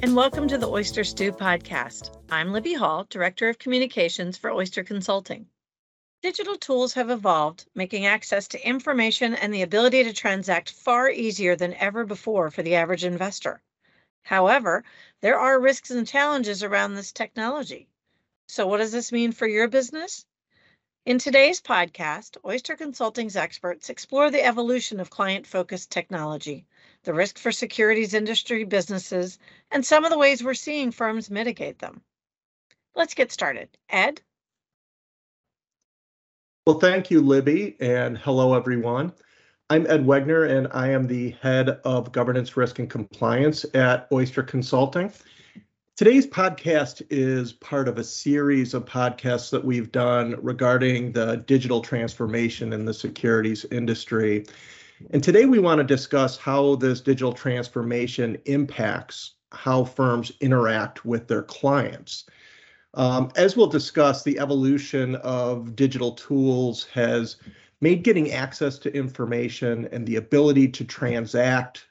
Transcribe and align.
and 0.00 0.14
welcome 0.14 0.46
to 0.46 0.56
the 0.56 0.68
Oyster 0.68 1.02
Stew 1.02 1.32
podcast. 1.32 2.16
I'm 2.30 2.52
Libby 2.52 2.72
Hall, 2.72 3.04
Director 3.10 3.48
of 3.48 3.58
Communications 3.58 4.38
for 4.38 4.52
Oyster 4.52 4.84
Consulting. 4.84 5.48
Digital 6.22 6.56
tools 6.56 6.92
have 6.92 7.10
evolved, 7.10 7.66
making 7.74 8.06
access 8.06 8.46
to 8.48 8.64
information 8.64 9.34
and 9.34 9.52
the 9.52 9.62
ability 9.62 10.04
to 10.04 10.12
transact 10.12 10.70
far 10.70 11.10
easier 11.10 11.56
than 11.56 11.74
ever 11.74 12.04
before 12.04 12.48
for 12.52 12.62
the 12.62 12.76
average 12.76 13.02
investor. 13.02 13.60
However, 14.22 14.84
there 15.20 15.40
are 15.40 15.58
risks 15.58 15.90
and 15.90 16.06
challenges 16.06 16.62
around 16.62 16.94
this 16.94 17.10
technology. 17.10 17.88
So, 18.46 18.68
what 18.68 18.78
does 18.78 18.92
this 18.92 19.10
mean 19.10 19.32
for 19.32 19.48
your 19.48 19.66
business? 19.66 20.24
In 21.06 21.18
today's 21.18 21.60
podcast, 21.60 22.36
Oyster 22.44 22.76
Consulting's 22.76 23.34
experts 23.34 23.90
explore 23.90 24.30
the 24.30 24.44
evolution 24.44 25.00
of 25.00 25.10
client 25.10 25.44
focused 25.44 25.90
technology, 25.90 26.66
the 27.08 27.14
risk 27.14 27.38
for 27.38 27.50
securities 27.50 28.12
industry 28.12 28.64
businesses, 28.64 29.38
and 29.70 29.82
some 29.82 30.04
of 30.04 30.10
the 30.10 30.18
ways 30.18 30.44
we're 30.44 30.52
seeing 30.52 30.90
firms 30.90 31.30
mitigate 31.30 31.78
them. 31.78 32.02
Let's 32.94 33.14
get 33.14 33.32
started. 33.32 33.70
Ed? 33.88 34.20
Well, 36.66 36.78
thank 36.78 37.10
you, 37.10 37.22
Libby, 37.22 37.78
and 37.80 38.18
hello, 38.18 38.52
everyone. 38.52 39.14
I'm 39.70 39.86
Ed 39.86 40.04
Wegner, 40.04 40.50
and 40.50 40.68
I 40.72 40.88
am 40.88 41.06
the 41.06 41.30
head 41.40 41.80
of 41.82 42.12
governance, 42.12 42.58
risk, 42.58 42.78
and 42.78 42.90
compliance 42.90 43.64
at 43.72 44.06
Oyster 44.12 44.42
Consulting. 44.42 45.10
Today's 45.96 46.26
podcast 46.26 47.00
is 47.08 47.54
part 47.54 47.88
of 47.88 47.96
a 47.96 48.04
series 48.04 48.74
of 48.74 48.84
podcasts 48.84 49.48
that 49.48 49.64
we've 49.64 49.90
done 49.90 50.36
regarding 50.42 51.12
the 51.12 51.36
digital 51.46 51.80
transformation 51.80 52.74
in 52.74 52.84
the 52.84 52.92
securities 52.92 53.64
industry. 53.70 54.44
And 55.10 55.22
today 55.22 55.46
we 55.46 55.58
want 55.58 55.78
to 55.78 55.84
discuss 55.84 56.36
how 56.36 56.74
this 56.76 57.00
digital 57.00 57.32
transformation 57.32 58.38
impacts 58.46 59.34
how 59.52 59.84
firms 59.84 60.32
interact 60.40 61.04
with 61.04 61.28
their 61.28 61.42
clients. 61.42 62.24
Um, 62.94 63.30
as 63.36 63.56
we'll 63.56 63.68
discuss, 63.68 64.22
the 64.22 64.38
evolution 64.38 65.16
of 65.16 65.76
digital 65.76 66.12
tools 66.12 66.84
has 66.92 67.36
made 67.80 68.02
getting 68.02 68.32
access 68.32 68.78
to 68.80 68.94
information 68.94 69.88
and 69.92 70.06
the 70.06 70.16
ability 70.16 70.68
to 70.68 70.84
transact 70.84 71.86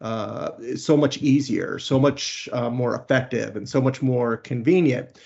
uh, 0.00 0.50
so 0.74 0.96
much 0.96 1.18
easier, 1.18 1.78
so 1.78 1.98
much 1.98 2.48
uh, 2.52 2.68
more 2.68 2.96
effective, 2.96 3.56
and 3.56 3.68
so 3.68 3.80
much 3.80 4.02
more 4.02 4.36
convenient. 4.36 5.20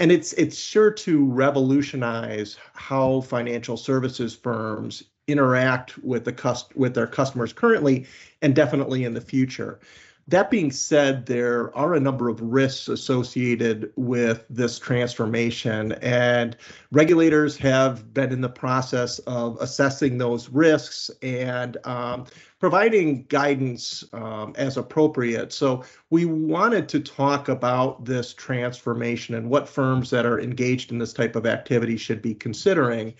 And 0.00 0.10
it's 0.10 0.32
it's 0.34 0.58
sure 0.58 0.90
to 0.90 1.24
revolutionize 1.26 2.58
how 2.74 3.20
financial 3.20 3.76
services 3.76 4.34
firms 4.34 5.04
interact 5.26 5.98
with 5.98 6.24
the 6.24 6.32
cust- 6.32 6.76
with 6.76 6.94
their 6.94 7.06
customers 7.06 7.52
currently 7.52 8.06
and 8.42 8.54
definitely 8.54 9.04
in 9.04 9.14
the 9.14 9.20
future. 9.20 9.80
That 10.28 10.50
being 10.50 10.72
said, 10.72 11.26
there 11.26 11.76
are 11.76 11.94
a 11.94 12.00
number 12.00 12.28
of 12.28 12.40
risks 12.40 12.88
associated 12.88 13.92
with 13.94 14.44
this 14.50 14.76
transformation, 14.76 15.92
and 16.02 16.56
regulators 16.90 17.56
have 17.58 18.12
been 18.12 18.32
in 18.32 18.40
the 18.40 18.48
process 18.48 19.20
of 19.20 19.56
assessing 19.60 20.18
those 20.18 20.48
risks 20.48 21.12
and 21.22 21.76
um, 21.84 22.24
providing 22.58 23.22
guidance 23.28 24.02
um, 24.12 24.52
as 24.56 24.76
appropriate. 24.76 25.52
So, 25.52 25.84
we 26.10 26.24
wanted 26.24 26.88
to 26.88 26.98
talk 26.98 27.48
about 27.48 28.04
this 28.04 28.34
transformation 28.34 29.36
and 29.36 29.48
what 29.48 29.68
firms 29.68 30.10
that 30.10 30.26
are 30.26 30.40
engaged 30.40 30.90
in 30.90 30.98
this 30.98 31.12
type 31.12 31.36
of 31.36 31.46
activity 31.46 31.96
should 31.96 32.20
be 32.20 32.34
considering. 32.34 33.14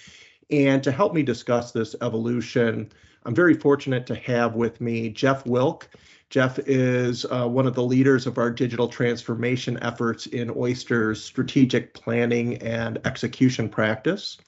And 0.51 0.83
to 0.85 0.93
help 0.93 1.13
me 1.13 1.23
discuss 1.23 1.73
this 1.73 1.97
evolution, 2.01 2.93
I'm 3.25 3.35
very 3.35 3.55
fortunate 3.55 4.07
to 4.07 4.15
have 4.15 4.55
with 4.55 4.81
me 4.81 5.11
Jeff 5.11 5.45
Wilk. 5.47 5.89
Jeff 6.31 6.59
is 6.61 7.25
uh, 7.25 7.47
one 7.47 7.67
of 7.67 7.75
the 7.75 7.83
leaders 7.83 8.27
of 8.27 8.39
our 8.39 8.51
digital 8.51 8.89
transformation 8.89 9.79
efforts 9.83 10.27
in 10.27 10.51
Oyster's 10.51 11.23
strategic 11.23 11.95
planning 11.95 12.59
and 12.63 12.99
execution 13.05 13.69
practice. 13.69 14.39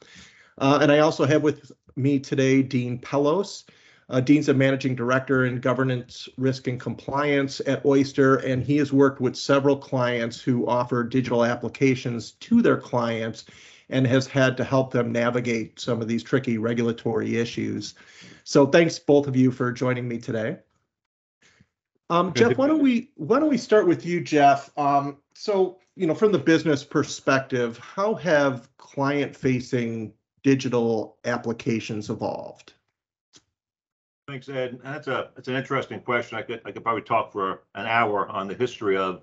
Uh, 0.59 0.79
and 0.83 0.91
I 0.91 1.01
also 1.01 1.25
have 1.25 1.43
with 1.43 1.71
me 1.97 2.19
today 2.19 2.63
Dean 2.63 2.99
Pelos. 2.99 3.65
Uh, 4.11 4.21
Dean's 4.21 4.49
a 4.49 4.55
managing 4.55 4.95
director 4.95 5.45
in 5.45 5.61
governance, 5.61 6.29
risk, 6.39 6.67
and 6.67 6.81
compliance 6.81 7.61
at 7.67 7.85
Oyster, 7.85 8.37
and 8.37 8.63
he 8.63 8.79
has 8.79 8.93
worked 8.93 9.21
with 9.21 9.37
several 9.37 9.77
clients 9.77 10.41
who 10.41 10.67
offer 10.67 11.05
digital 11.05 11.45
applications 11.45 12.33
to 12.33 12.63
their 12.63 12.79
clients 12.79 13.45
and 13.91 14.07
has 14.07 14.27
had 14.27 14.57
to 14.57 14.65
help 14.65 14.93
them 14.93 15.13
navigate 15.13 15.81
some 15.81 16.01
of 16.01 16.09
these 16.09 16.23
tricky 16.23 16.59
regulatory 16.59 17.37
issues. 17.37 17.95
So 18.45 18.67
thanks 18.67 18.99
both 18.99 19.27
of 19.27 19.37
you 19.37 19.51
for 19.51 19.73
joining 19.73 20.09
me 20.09 20.19
today. 20.19 20.59
Um, 22.11 22.33
Jeff, 22.33 22.57
why 22.57 22.67
don't 22.67 22.83
we 22.83 23.11
why 23.17 23.39
don't 23.39 23.51
we 23.51 23.59
start 23.59 23.87
with 23.87 24.07
you, 24.07 24.21
Jeff? 24.21 24.71
Um, 24.79 25.19
so 25.35 25.79
you 25.95 26.07
know, 26.07 26.15
from 26.15 26.33
the 26.33 26.39
business 26.39 26.85
perspective, 26.85 27.77
how 27.79 28.15
have 28.15 28.69
client-facing 28.79 30.13
digital 30.43 31.19
applications 31.25 32.09
evolved? 32.09 32.73
Thanks, 34.29 34.49
Ed. 34.49 34.79
That's 34.83 35.09
a 35.09 35.31
that's 35.35 35.49
an 35.49 35.55
interesting 35.55 36.01
question. 36.01 36.39
I 36.39 36.43
could 36.43 36.63
I 36.65 36.73
could 36.73 36.83
probably 36.83 37.03
talk 37.03 37.33
for 37.33 37.63
an 37.75 37.87
hour 37.87 38.29
on 38.29 38.47
the 38.47 38.55
history 38.55 38.97
of 38.97 39.23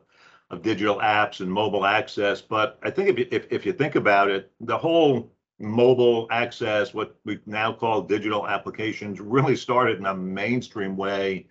of 0.56 0.62
digital 0.62 0.98
apps 0.98 1.42
and 1.42 1.52
mobile 1.52 1.86
access. 1.86 2.42
But 2.42 2.80
I 2.82 2.90
think 2.90 3.10
if 3.10 3.20
you, 3.20 3.28
if, 3.32 3.48
if 3.52 3.66
you 3.66 3.74
think 3.74 3.96
about 3.96 4.30
it, 4.30 4.52
the 4.62 4.78
whole 4.78 5.32
mobile 5.60 6.28
access, 6.32 6.94
what 6.94 7.16
we 7.26 7.40
now 7.46 7.74
call 7.74 8.02
digital 8.02 8.48
applications, 8.48 9.20
really 9.20 9.56
started 9.56 10.00
in 10.00 10.06
a 10.06 10.16
mainstream 10.16 10.98
way 10.98 11.48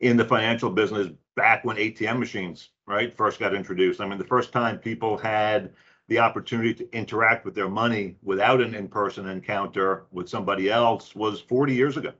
in 0.00 0.16
the 0.16 0.24
financial 0.24 0.70
business 0.70 1.08
back 1.36 1.64
when 1.64 1.76
ATM 1.76 2.18
machines, 2.18 2.70
right, 2.86 3.16
first 3.16 3.38
got 3.38 3.54
introduced. 3.54 4.00
I 4.00 4.06
mean, 4.06 4.18
the 4.18 4.24
first 4.24 4.52
time 4.52 4.78
people 4.78 5.16
had 5.18 5.72
the 6.08 6.18
opportunity 6.18 6.72
to 6.74 6.96
interact 6.96 7.44
with 7.44 7.54
their 7.54 7.68
money 7.68 8.16
without 8.22 8.60
an 8.60 8.74
in-person 8.74 9.28
encounter 9.28 10.06
with 10.12 10.28
somebody 10.28 10.70
else 10.70 11.14
was 11.14 11.40
40 11.40 11.74
years 11.74 11.96
ago. 11.96 12.12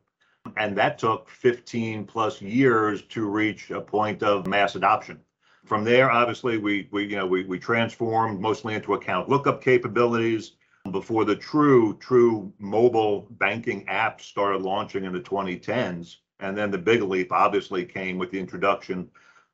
And 0.56 0.76
that 0.76 0.98
took 0.98 1.28
15 1.28 2.04
plus 2.04 2.40
years 2.40 3.02
to 3.02 3.26
reach 3.26 3.70
a 3.70 3.80
point 3.80 4.22
of 4.22 4.46
mass 4.46 4.74
adoption. 4.74 5.20
From 5.66 5.84
there, 5.84 6.10
obviously, 6.10 6.58
we 6.58 6.88
we 6.90 7.04
you 7.04 7.16
know 7.16 7.26
we 7.26 7.44
we 7.44 7.58
transformed 7.58 8.40
mostly 8.40 8.74
into 8.74 8.94
account 8.94 9.28
lookup 9.28 9.62
capabilities 9.62 10.52
before 10.90 11.24
the 11.24 11.36
true 11.36 11.96
true 11.98 12.52
mobile 12.58 13.26
banking 13.32 13.84
apps 13.86 14.22
started 14.22 14.62
launching 14.62 15.04
in 15.04 15.12
the 15.12 15.20
2010s 15.20 16.16
and 16.40 16.56
then 16.56 16.70
the 16.70 16.78
big 16.78 17.02
leap 17.02 17.32
obviously 17.32 17.84
came 17.84 18.18
with 18.18 18.30
the 18.30 18.38
introduction 18.38 19.10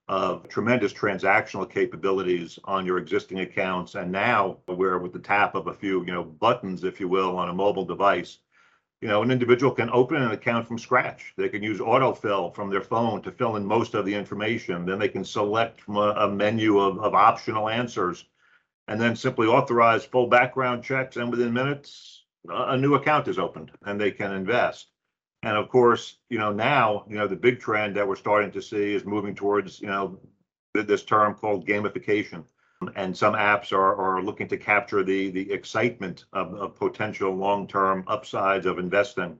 of 0.09 0.49
tremendous 0.49 0.93
transactional 0.93 1.69
capabilities 1.69 2.59
on 2.65 2.85
your 2.85 2.99
existing 2.99 3.41
accounts. 3.41 3.95
And 3.95 4.11
now 4.11 4.59
where 4.67 4.99
with 4.99 5.13
the 5.13 5.19
tap 5.19 5.55
of 5.55 5.69
a 5.69 5.75
few, 5.75 6.01
you 6.05 6.13
know, 6.13 6.25
buttons, 6.25 6.85
if 6.85 6.99
you 6.99 7.09
will, 7.09 7.37
on 7.39 7.49
a 7.49 7.55
mobile 7.55 7.85
device, 7.85 8.39
you 9.03 9.09
know, 9.09 9.21
an 9.21 9.33
individual 9.33 9.73
can 9.73 9.91
open 9.91 10.23
an 10.23 10.31
account 10.31 10.69
from 10.69 10.79
scratch. 10.79 11.35
They 11.37 11.49
can 11.49 11.61
use 11.61 11.81
autofill 11.81 12.55
from 12.55 12.71
their 12.71 12.81
phone 12.81 13.21
to 13.23 13.33
fill 13.33 13.57
in 13.57 13.67
most 13.67 13.95
of 13.95 14.07
the 14.07 14.15
information. 14.15 14.87
Then 14.87 15.01
they 15.01 15.09
can 15.09 15.25
select 15.25 15.81
from 15.81 15.97
a, 15.97 16.11
a 16.11 16.29
menu 16.31 16.79
of, 16.79 17.01
of 17.01 17.13
optional 17.13 17.69
answers 17.69 18.25
and 18.87 19.01
then 19.01 19.17
simply 19.17 19.49
authorize 19.49 20.05
full 20.05 20.29
background 20.29 20.85
checks. 20.85 21.17
And 21.17 21.33
within 21.33 21.53
minutes, 21.53 22.23
a 22.49 22.77
new 22.77 22.95
account 22.95 23.27
is 23.27 23.41
opened 23.41 23.73
and 23.85 24.01
they 24.01 24.13
can 24.13 24.33
invest. 24.33 24.87
And 25.43 25.57
of 25.57 25.69
course, 25.69 26.19
you 26.31 26.39
know, 26.39 26.53
now, 26.53 27.05
you 27.09 27.17
know, 27.17 27.27
the 27.27 27.35
big 27.35 27.59
trend 27.59 27.97
that 27.97 28.07
we're 28.07 28.15
starting 28.15 28.53
to 28.53 28.63
see 28.63 28.95
is 28.95 29.05
moving 29.05 29.35
towards, 29.35 29.81
you 29.81 29.89
know, 29.89 30.21
this 30.75 31.03
term 31.03 31.35
called 31.35 31.67
gamification. 31.67 32.45
And 32.97 33.17
some 33.17 33.35
apps 33.35 33.73
are, 33.73 33.95
are 33.95 34.23
looking 34.23 34.49
to 34.49 34.57
capture 34.57 35.03
the, 35.03 35.31
the 35.31 35.51
excitement 35.53 36.25
of, 36.33 36.55
of 36.55 36.77
potential 36.77 37.35
long-term 37.35 38.05
upsides 38.07 38.67
of 38.67 38.79
investing. 38.79 39.39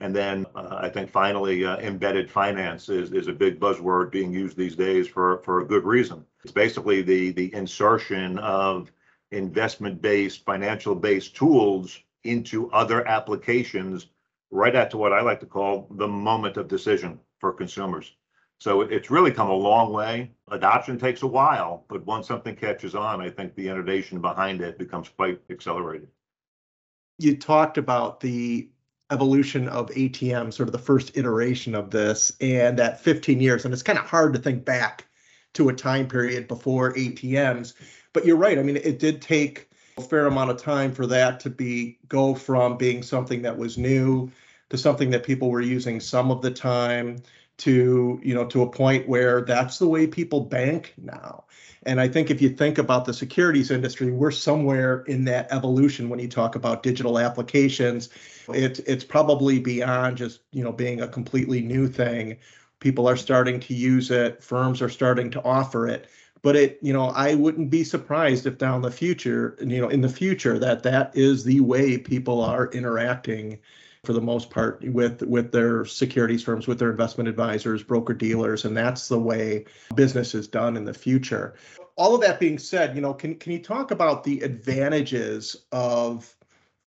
And 0.00 0.14
then 0.14 0.46
uh, 0.54 0.78
I 0.80 0.88
think 0.88 1.10
finally, 1.10 1.64
uh, 1.64 1.78
embedded 1.78 2.30
finance 2.30 2.88
is, 2.88 3.12
is 3.12 3.26
a 3.26 3.32
big 3.32 3.58
buzzword 3.58 4.12
being 4.12 4.32
used 4.32 4.56
these 4.56 4.76
days 4.76 5.08
for, 5.08 5.38
for 5.44 5.60
a 5.60 5.66
good 5.66 5.84
reason. 5.84 6.24
It's 6.44 6.52
basically 6.52 7.02
the, 7.02 7.32
the 7.32 7.52
insertion 7.54 8.38
of 8.38 8.92
investment-based, 9.32 10.44
financial-based 10.44 11.34
tools 11.34 11.98
into 12.24 12.70
other 12.70 13.06
applications 13.06 14.06
right 14.50 14.74
at 14.74 14.90
to 14.90 14.96
what 14.96 15.12
I 15.12 15.20
like 15.20 15.40
to 15.40 15.46
call 15.46 15.88
the 15.90 16.08
moment 16.08 16.56
of 16.56 16.68
decision 16.68 17.18
for 17.38 17.52
consumers. 17.52 18.14
So 18.60 18.80
it's 18.80 19.10
really 19.10 19.30
come 19.30 19.48
a 19.48 19.54
long 19.54 19.92
way. 19.92 20.32
Adoption 20.50 20.98
takes 20.98 21.22
a 21.22 21.26
while, 21.26 21.84
but 21.88 22.04
once 22.06 22.26
something 22.26 22.56
catches 22.56 22.94
on, 22.94 23.20
I 23.20 23.30
think 23.30 23.54
the 23.54 23.68
innovation 23.68 24.20
behind 24.20 24.60
it 24.60 24.78
becomes 24.78 25.08
quite 25.08 25.40
accelerated. 25.48 26.08
You 27.18 27.36
talked 27.36 27.78
about 27.78 28.20
the 28.20 28.68
evolution 29.10 29.68
of 29.68 29.90
ATM, 29.90 30.52
sort 30.52 30.68
of 30.68 30.72
the 30.72 30.78
first 30.78 31.16
iteration 31.16 31.74
of 31.74 31.90
this, 31.90 32.32
and 32.40 32.78
that 32.78 33.00
15 33.00 33.40
years. 33.40 33.64
And 33.64 33.72
it's 33.72 33.82
kind 33.82 33.98
of 33.98 34.04
hard 34.04 34.32
to 34.34 34.40
think 34.40 34.64
back 34.64 35.06
to 35.54 35.68
a 35.68 35.74
time 35.74 36.08
period 36.08 36.48
before 36.48 36.92
ATMs. 36.94 37.74
But 38.12 38.26
you're 38.26 38.36
right. 38.36 38.58
I 38.58 38.62
mean, 38.62 38.76
it 38.76 38.98
did 38.98 39.22
take 39.22 39.70
a 39.96 40.02
fair 40.02 40.26
amount 40.26 40.50
of 40.50 40.60
time 40.60 40.92
for 40.92 41.06
that 41.06 41.40
to 41.40 41.50
be 41.50 41.98
go 42.08 42.34
from 42.34 42.76
being 42.76 43.02
something 43.02 43.42
that 43.42 43.56
was 43.56 43.78
new 43.78 44.30
to 44.70 44.76
something 44.76 45.10
that 45.10 45.24
people 45.24 45.50
were 45.50 45.60
using 45.60 46.00
some 46.00 46.30
of 46.30 46.42
the 46.42 46.50
time 46.50 47.18
to 47.58 48.20
you 48.22 48.34
know 48.34 48.46
to 48.46 48.62
a 48.62 48.70
point 48.70 49.08
where 49.08 49.42
that's 49.42 49.78
the 49.78 49.88
way 49.88 50.06
people 50.06 50.40
bank 50.40 50.94
now. 50.96 51.44
And 51.84 52.00
i 52.00 52.08
think 52.08 52.30
if 52.30 52.40
you 52.40 52.50
think 52.50 52.78
about 52.78 53.04
the 53.04 53.14
securities 53.14 53.70
industry 53.70 54.10
we're 54.10 54.30
somewhere 54.30 55.02
in 55.02 55.24
that 55.24 55.52
evolution 55.52 56.08
when 56.08 56.18
you 56.18 56.28
talk 56.28 56.54
about 56.54 56.82
digital 56.82 57.18
applications. 57.18 58.08
It's 58.48 58.78
it's 58.80 59.04
probably 59.04 59.58
beyond 59.58 60.16
just 60.16 60.40
you 60.52 60.64
know 60.64 60.72
being 60.72 61.00
a 61.00 61.08
completely 61.08 61.60
new 61.60 61.88
thing. 61.88 62.38
People 62.80 63.08
are 63.08 63.16
starting 63.16 63.60
to 63.60 63.74
use 63.74 64.10
it. 64.10 64.42
Firms 64.42 64.80
are 64.80 64.88
starting 64.88 65.30
to 65.32 65.42
offer 65.42 65.88
it. 65.88 66.08
But 66.42 66.54
it 66.54 66.78
you 66.80 66.92
know 66.92 67.06
i 67.06 67.34
wouldn't 67.34 67.70
be 67.70 67.82
surprised 67.82 68.46
if 68.46 68.58
down 68.58 68.82
the 68.82 68.92
future 68.92 69.56
you 69.60 69.80
know 69.80 69.88
in 69.88 70.00
the 70.02 70.08
future 70.08 70.58
that 70.60 70.84
that 70.84 71.16
is 71.16 71.42
the 71.42 71.58
way 71.58 71.98
people 71.98 72.40
are 72.40 72.68
interacting 72.68 73.58
for 74.08 74.14
the 74.14 74.20
most 74.22 74.48
part 74.48 74.82
with 74.90 75.20
with 75.20 75.52
their 75.52 75.84
securities 75.84 76.42
firms 76.42 76.66
with 76.66 76.78
their 76.78 76.90
investment 76.90 77.28
advisors 77.28 77.82
broker 77.82 78.14
dealers 78.14 78.64
and 78.64 78.74
that's 78.74 79.06
the 79.06 79.18
way 79.18 79.66
business 79.96 80.34
is 80.34 80.48
done 80.48 80.78
in 80.78 80.84
the 80.86 80.94
future. 80.94 81.56
All 81.98 82.14
of 82.14 82.22
that 82.22 82.40
being 82.40 82.58
said 82.58 82.96
you 82.96 83.02
know 83.02 83.12
can 83.12 83.34
can 83.34 83.52
you 83.52 83.58
talk 83.58 83.90
about 83.90 84.24
the 84.24 84.40
advantages 84.40 85.66
of 85.72 86.34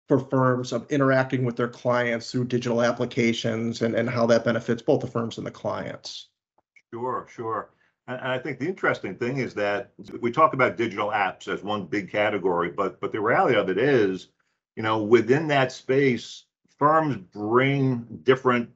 for 0.09 0.21
firms 0.21 0.73
of 0.73 0.91
interacting 0.91 1.45
with 1.45 1.55
their 1.55 1.69
clients 1.69 2.33
through 2.33 2.47
digital 2.47 2.81
applications 2.81 3.83
and 3.83 3.95
and 3.95 4.09
how 4.09 4.25
that 4.25 4.47
benefits 4.47 4.81
both 4.81 5.03
the 5.03 5.07
firms 5.07 5.37
and 5.37 5.47
the 5.47 5.51
clients? 5.51 6.31
Sure 6.95 7.27
sure. 7.29 7.69
And 8.09 8.33
I 8.33 8.39
think 8.39 8.59
the 8.59 8.69
interesting 8.69 9.17
thing 9.17 9.37
is 9.37 9.53
that 9.53 9.93
we 10.23 10.33
talk 10.33 10.55
about 10.55 10.79
digital 10.79 11.11
apps 11.11 11.47
as 11.47 11.63
one 11.63 11.85
big 11.85 12.11
category, 12.11 12.71
but 12.71 13.03
but 13.03 13.13
the 13.13 13.21
reality 13.21 13.59
of 13.59 13.69
it 13.69 13.77
is, 13.77 14.29
you 14.77 14.83
know, 14.83 15.03
within 15.03 15.49
that 15.49 15.73
space, 15.73 16.47
firms 16.83 17.17
bring 17.33 18.05
different 18.25 18.69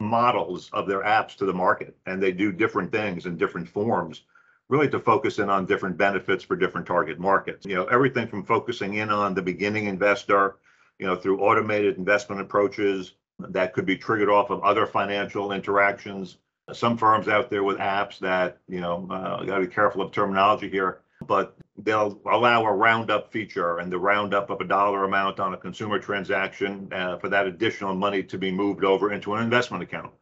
models 0.00 0.70
of 0.72 0.88
their 0.88 1.02
apps 1.02 1.36
to 1.36 1.44
the 1.44 1.52
market 1.52 1.94
and 2.06 2.22
they 2.22 2.32
do 2.32 2.50
different 2.50 2.90
things 2.90 3.26
in 3.26 3.36
different 3.36 3.68
forms 3.68 4.22
really 4.70 4.88
to 4.88 4.98
focus 4.98 5.38
in 5.38 5.50
on 5.50 5.66
different 5.66 5.98
benefits 5.98 6.42
for 6.42 6.56
different 6.56 6.86
target 6.86 7.20
markets. 7.20 7.66
You 7.66 7.74
know 7.74 7.84
everything 7.84 8.26
from 8.26 8.42
focusing 8.42 8.94
in 8.94 9.10
on 9.10 9.34
the 9.34 9.42
beginning 9.42 9.84
investor 9.84 10.56
you 10.98 11.06
know 11.06 11.14
through 11.14 11.40
automated 11.40 11.98
investment 11.98 12.40
approaches 12.40 13.16
that 13.38 13.74
could 13.74 13.84
be 13.84 13.98
triggered 13.98 14.30
off 14.30 14.48
of 14.48 14.62
other 14.62 14.86
financial 14.86 15.52
interactions. 15.52 16.38
Some 16.72 16.96
firms 16.96 17.28
out 17.28 17.50
there 17.50 17.64
with 17.64 17.76
apps 17.76 18.18
that 18.20 18.60
you 18.66 18.80
know 18.80 19.06
uh, 19.10 19.44
got 19.44 19.58
to 19.58 19.66
be 19.66 19.74
careful 19.74 20.00
of 20.00 20.10
terminology 20.10 20.70
here 20.70 21.01
but 21.26 21.56
they'll 21.78 22.20
allow 22.30 22.64
a 22.64 22.72
roundup 22.72 23.32
feature 23.32 23.78
and 23.78 23.90
the 23.90 23.98
roundup 23.98 24.50
of 24.50 24.60
a 24.60 24.64
dollar 24.64 25.04
amount 25.04 25.40
on 25.40 25.54
a 25.54 25.56
consumer 25.56 25.98
transaction 25.98 26.88
uh, 26.92 27.16
for 27.18 27.28
that 27.28 27.46
additional 27.46 27.94
money 27.94 28.22
to 28.22 28.38
be 28.38 28.50
moved 28.50 28.84
over 28.84 29.12
into 29.12 29.34
an 29.34 29.42
investment 29.42 29.82
account. 29.82 30.12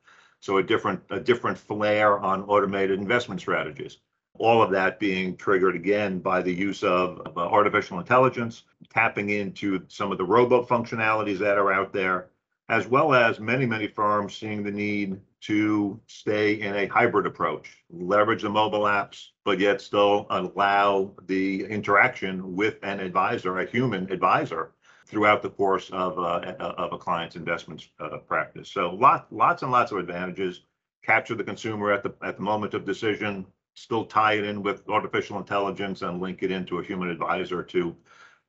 So 0.40 0.56
a 0.56 0.62
different 0.62 1.02
a 1.10 1.20
different 1.20 1.58
flair 1.58 2.18
on 2.18 2.44
automated 2.44 2.98
investment 2.98 3.40
strategies. 3.40 3.98
All 4.38 4.62
of 4.62 4.70
that 4.70 4.98
being 4.98 5.36
triggered 5.36 5.76
again 5.76 6.20
by 6.20 6.40
the 6.40 6.54
use 6.54 6.82
of, 6.82 7.20
of 7.20 7.36
uh, 7.36 7.40
artificial 7.40 7.98
intelligence, 7.98 8.64
tapping 8.88 9.28
into 9.28 9.84
some 9.88 10.12
of 10.12 10.18
the 10.18 10.24
robo 10.24 10.64
functionalities 10.64 11.38
that 11.38 11.58
are 11.58 11.72
out 11.72 11.92
there, 11.92 12.30
as 12.70 12.86
well 12.86 13.12
as 13.12 13.38
many, 13.38 13.66
many 13.66 13.86
firms 13.86 14.34
seeing 14.34 14.62
the 14.62 14.70
need 14.70 15.20
to 15.42 16.00
stay 16.06 16.60
in 16.60 16.74
a 16.76 16.86
hybrid 16.86 17.26
approach, 17.26 17.78
leverage 17.90 18.42
the 18.42 18.50
mobile 18.50 18.82
apps, 18.82 19.28
but 19.44 19.58
yet 19.58 19.80
still 19.80 20.26
allow 20.30 21.14
the 21.26 21.64
interaction 21.64 22.54
with 22.54 22.78
an 22.82 23.00
advisor, 23.00 23.58
a 23.58 23.66
human 23.66 24.10
advisor, 24.12 24.72
throughout 25.06 25.42
the 25.42 25.50
course 25.50 25.90
of, 25.90 26.18
uh, 26.18 26.54
of 26.58 26.92
a 26.92 26.98
client's 26.98 27.36
investment 27.36 27.88
uh, 27.98 28.18
practice. 28.18 28.70
So 28.70 28.94
lot, 28.94 29.26
lots 29.32 29.62
and 29.62 29.72
lots 29.72 29.92
of 29.92 29.98
advantages. 29.98 30.60
Capture 31.02 31.34
the 31.34 31.44
consumer 31.44 31.90
at 31.90 32.02
the 32.02 32.14
at 32.22 32.36
the 32.36 32.42
moment 32.42 32.74
of 32.74 32.84
decision, 32.84 33.46
still 33.74 34.04
tie 34.04 34.34
it 34.34 34.44
in 34.44 34.62
with 34.62 34.86
artificial 34.88 35.38
intelligence 35.38 36.02
and 36.02 36.20
link 36.20 36.42
it 36.42 36.50
into 36.50 36.78
a 36.78 36.84
human 36.84 37.08
advisor 37.08 37.62
to 37.62 37.96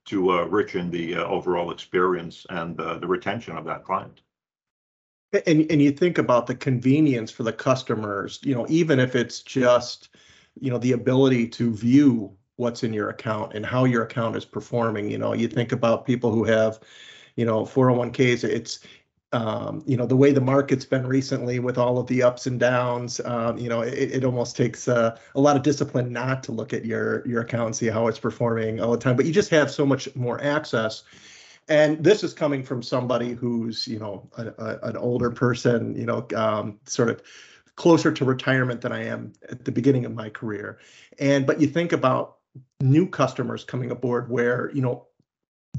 to 0.06 0.32
uh, 0.32 0.46
richen 0.48 0.92
the 0.92 1.16
uh, 1.16 1.24
overall 1.26 1.72
experience 1.72 2.46
and 2.50 2.80
uh, 2.82 2.98
the 2.98 3.08
retention 3.08 3.56
of 3.56 3.66
that 3.66 3.86
client. 3.86 4.22
And 5.34 5.72
and 5.72 5.82
you 5.82 5.92
think 5.92 6.18
about 6.18 6.48
the 6.48 6.56
convenience 6.56 7.32
for 7.32 7.44
the 7.44 7.54
customers, 7.54 8.40
you 8.44 8.54
know, 8.54 8.66
even 8.70 9.00
if 9.00 9.16
it's 9.16 9.42
just, 9.42 10.10
you 10.60 10.70
know, 10.70 10.78
the 10.78 10.92
ability 10.92 11.48
to 11.50 11.74
view 11.74 12.36
what's 12.58 12.84
in 12.84 12.94
your 12.94 13.10
account 13.10 13.54
and 13.54 13.66
how 13.66 13.86
your 13.86 14.04
account 14.04 14.36
is 14.36 14.46
performing. 14.46 15.10
You 15.10 15.18
know, 15.18 15.34
you 15.34 15.48
think 15.48 15.72
about 15.72 16.06
people 16.06 16.32
who 16.32 16.44
have, 16.44 16.80
you 17.36 17.46
know, 17.46 17.64
401ks. 17.64 18.44
It's 18.44 18.80
um, 19.34 19.82
you 19.88 19.96
know 19.96 20.06
the 20.06 20.16
way 20.16 20.32
the 20.34 20.42
market's 20.42 20.86
been 20.86 21.08
recently 21.08 21.60
with 21.60 21.78
all 21.78 21.98
of 21.98 22.08
the 22.08 22.22
ups 22.22 22.48
and 22.48 22.60
downs 22.60 23.22
um, 23.22 23.58
you 23.58 23.70
know 23.70 23.82
it, 23.82 24.12
it 24.12 24.26
almost 24.26 24.58
takes 24.58 24.88
uh, 24.88 25.18
a 25.36 25.40
lot 25.40 25.56
of 25.56 25.64
discipline 25.64 26.12
not 26.12 26.44
to 26.44 26.52
look 26.52 26.74
at 26.74 26.84
your 26.84 27.26
your 27.26 27.42
account 27.42 27.68
and 27.68 27.76
see 27.76 27.88
how 27.88 28.08
it's 28.08 28.20
performing 28.20 28.82
all 28.82 28.92
the 28.92 28.98
time 28.98 29.16
but 29.16 29.26
you 29.26 29.32
just 29.32 29.50
have 29.50 29.72
so 29.72 29.86
much 29.86 30.14
more 30.16 30.42
access 30.44 31.04
and 31.68 32.04
this 32.04 32.24
is 32.24 32.34
coming 32.34 32.64
from 32.64 32.82
somebody 32.82 33.34
who's 33.34 33.88
you 33.88 34.00
know 34.00 34.30
a, 34.38 34.48
a, 34.48 34.80
an 34.90 34.98
older 34.98 35.32
person 35.32 35.96
you 35.96 36.06
know 36.06 36.26
um, 36.36 36.80
sort 36.86 37.10
of 37.10 37.22
closer 37.76 38.12
to 38.12 38.26
retirement 38.26 38.82
than 38.82 38.92
i 38.92 39.04
am 39.04 39.32
at 39.50 39.66
the 39.66 39.72
beginning 39.72 40.06
of 40.06 40.14
my 40.14 40.30
career 40.30 40.80
and 41.20 41.48
but 41.48 41.60
you 41.60 41.68
think 41.68 41.94
about 41.94 42.38
new 42.82 43.08
customers 43.08 43.64
coming 43.64 43.92
aboard 43.92 44.30
where 44.30 44.72
you 44.74 44.82
know 44.82 45.08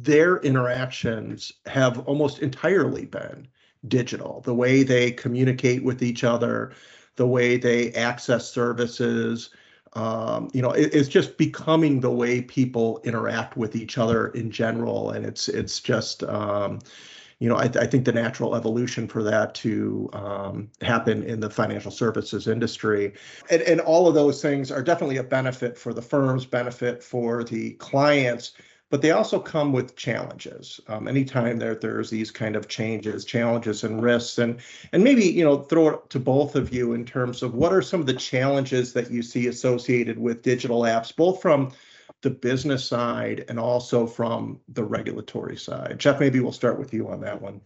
their 0.00 0.38
interactions 0.38 1.52
have 1.66 1.98
almost 2.00 2.38
entirely 2.40 3.04
been 3.04 3.46
digital. 3.88 4.40
The 4.44 4.54
way 4.54 4.82
they 4.82 5.10
communicate 5.10 5.82
with 5.82 6.02
each 6.02 6.24
other, 6.24 6.72
the 7.16 7.26
way 7.26 7.56
they 7.56 7.92
access 7.92 8.50
services, 8.50 9.50
um, 9.94 10.48
you 10.52 10.62
know, 10.62 10.70
it, 10.70 10.94
it's 10.94 11.08
just 11.08 11.36
becoming 11.36 12.00
the 12.00 12.10
way 12.10 12.40
people 12.40 13.00
interact 13.04 13.56
with 13.56 13.76
each 13.76 13.98
other 13.98 14.28
in 14.28 14.50
general, 14.50 15.10
and 15.10 15.26
it's 15.26 15.48
it's 15.48 15.80
just. 15.80 16.22
Um, 16.24 16.80
you 17.38 17.48
know, 17.48 17.56
I, 17.56 17.64
I, 17.64 17.88
think 17.88 18.04
the 18.04 18.12
natural 18.12 18.54
evolution 18.54 19.08
for 19.08 19.20
that 19.24 19.52
to 19.56 20.08
um, 20.12 20.70
happen 20.80 21.24
in 21.24 21.40
the 21.40 21.50
financial 21.50 21.90
services 21.90 22.46
industry, 22.46 23.14
and, 23.50 23.60
and 23.62 23.80
all 23.80 24.06
of 24.06 24.14
those 24.14 24.40
things 24.40 24.70
are 24.70 24.80
definitely 24.80 25.16
a 25.16 25.24
benefit 25.24 25.76
for 25.76 25.92
the 25.92 26.00
firms, 26.00 26.46
benefit 26.46 27.02
for 27.02 27.42
the 27.42 27.72
clients, 27.72 28.52
but 28.92 29.00
they 29.00 29.10
also 29.10 29.40
come 29.40 29.72
with 29.72 29.96
challenges. 29.96 30.78
Um, 30.86 31.08
anytime 31.08 31.58
there 31.58 31.74
there's 31.74 32.10
these 32.10 32.30
kind 32.30 32.56
of 32.56 32.68
changes, 32.68 33.24
challenges 33.24 33.84
and 33.84 34.02
risks, 34.02 34.36
and 34.36 34.60
and 34.92 35.02
maybe 35.02 35.24
you 35.24 35.42
know 35.42 35.62
throw 35.62 35.88
it 35.88 36.10
to 36.10 36.20
both 36.20 36.56
of 36.56 36.74
you 36.74 36.92
in 36.92 37.06
terms 37.06 37.42
of 37.42 37.54
what 37.54 37.72
are 37.72 37.80
some 37.80 38.00
of 38.00 38.06
the 38.06 38.12
challenges 38.12 38.92
that 38.92 39.10
you 39.10 39.22
see 39.22 39.46
associated 39.46 40.18
with 40.18 40.42
digital 40.42 40.82
apps, 40.82 41.16
both 41.16 41.40
from 41.40 41.72
the 42.20 42.28
business 42.28 42.84
side 42.84 43.46
and 43.48 43.58
also 43.58 44.06
from 44.06 44.60
the 44.68 44.84
regulatory 44.84 45.56
side. 45.56 45.98
Jeff, 45.98 46.20
maybe 46.20 46.40
we'll 46.40 46.52
start 46.52 46.78
with 46.78 46.92
you 46.92 47.08
on 47.08 47.22
that 47.22 47.40
one. 47.40 47.62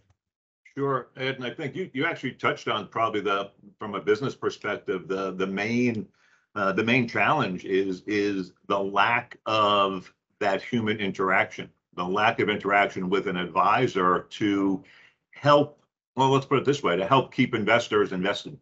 Sure, 0.77 1.09
Ed, 1.17 1.35
and 1.35 1.45
I 1.45 1.49
think 1.49 1.75
you 1.75 1.89
you 1.93 2.05
actually 2.05 2.35
touched 2.35 2.69
on 2.69 2.87
probably 2.87 3.19
the 3.19 3.51
from 3.79 3.95
a 3.95 4.01
business 4.01 4.33
perspective 4.33 5.09
the 5.09 5.33
the 5.33 5.47
main 5.47 6.07
uh, 6.55 6.71
the 6.71 6.85
main 6.85 7.05
challenge 7.05 7.65
is 7.65 8.01
is 8.07 8.53
the 8.67 8.79
lack 8.79 9.37
of 9.45 10.13
that 10.39 10.61
human 10.61 10.97
interaction, 10.97 11.69
the 11.95 12.03
lack 12.03 12.39
of 12.39 12.49
interaction 12.49 13.09
with 13.09 13.27
an 13.27 13.37
advisor 13.37 14.27
to 14.29 14.83
help, 15.31 15.81
well, 16.15 16.29
let's 16.29 16.45
put 16.45 16.59
it 16.59 16.65
this 16.65 16.83
way, 16.83 16.95
to 16.95 17.07
help 17.07 17.33
keep 17.33 17.55
investors 17.55 18.11
invested 18.11 18.57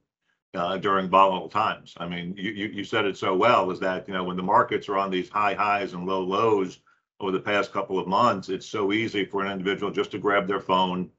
uh, 0.53 0.77
during 0.77 1.09
volatile 1.09 1.49
times. 1.49 1.93
I 1.97 2.07
mean, 2.07 2.33
you, 2.37 2.51
you, 2.51 2.67
you 2.67 2.83
said 2.83 3.05
it 3.05 3.17
so 3.17 3.35
well 3.35 3.71
is 3.71 3.79
that, 3.79 4.07
you 4.07 4.13
know, 4.13 4.23
when 4.23 4.37
the 4.37 4.43
markets 4.43 4.87
are 4.87 4.97
on 4.97 5.11
these 5.11 5.29
high 5.29 5.53
highs 5.53 5.93
and 5.93 6.05
low 6.05 6.21
lows 6.21 6.79
over 7.19 7.31
the 7.31 7.39
past 7.39 7.73
couple 7.73 7.99
of 7.99 8.07
months, 8.07 8.49
it's 8.49 8.65
so 8.65 8.91
easy 8.91 9.25
for 9.25 9.43
an 9.43 9.51
individual 9.51 9.91
just 9.91 10.11
to 10.11 10.17
grab 10.17 10.47
their 10.47 10.59
phone 10.59 11.09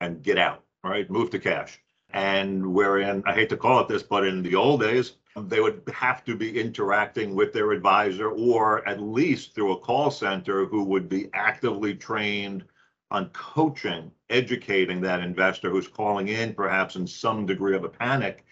and 0.00 0.22
get 0.22 0.38
out, 0.38 0.64
right? 0.84 1.10
Move 1.10 1.30
to 1.30 1.38
cash. 1.38 1.80
And 2.10 2.74
wherein, 2.74 3.22
I 3.24 3.32
hate 3.32 3.48
to 3.50 3.56
call 3.56 3.80
it 3.80 3.88
this, 3.88 4.02
but 4.02 4.26
in 4.26 4.42
the 4.42 4.54
old 4.54 4.80
days, 4.80 5.12
they 5.36 5.60
would 5.60 5.82
have 5.94 6.24
to 6.24 6.36
be 6.36 6.60
interacting 6.60 7.34
with 7.34 7.52
their 7.52 7.72
advisor 7.72 8.30
or 8.30 8.86
at 8.86 9.00
least 9.00 9.54
through 9.54 9.72
a 9.72 9.78
call 9.78 10.10
center 10.10 10.66
who 10.66 10.84
would 10.84 11.08
be 11.08 11.28
actively 11.32 11.94
trained 11.94 12.64
on 13.10 13.28
coaching, 13.30 14.10
educating 14.30 15.00
that 15.00 15.20
investor 15.20 15.70
who's 15.70 15.88
calling 15.88 16.28
in 16.28 16.54
perhaps 16.54 16.96
in 16.96 17.06
some 17.06 17.46
degree 17.46 17.76
of 17.76 17.84
a 17.84 17.88
panic 17.88 18.44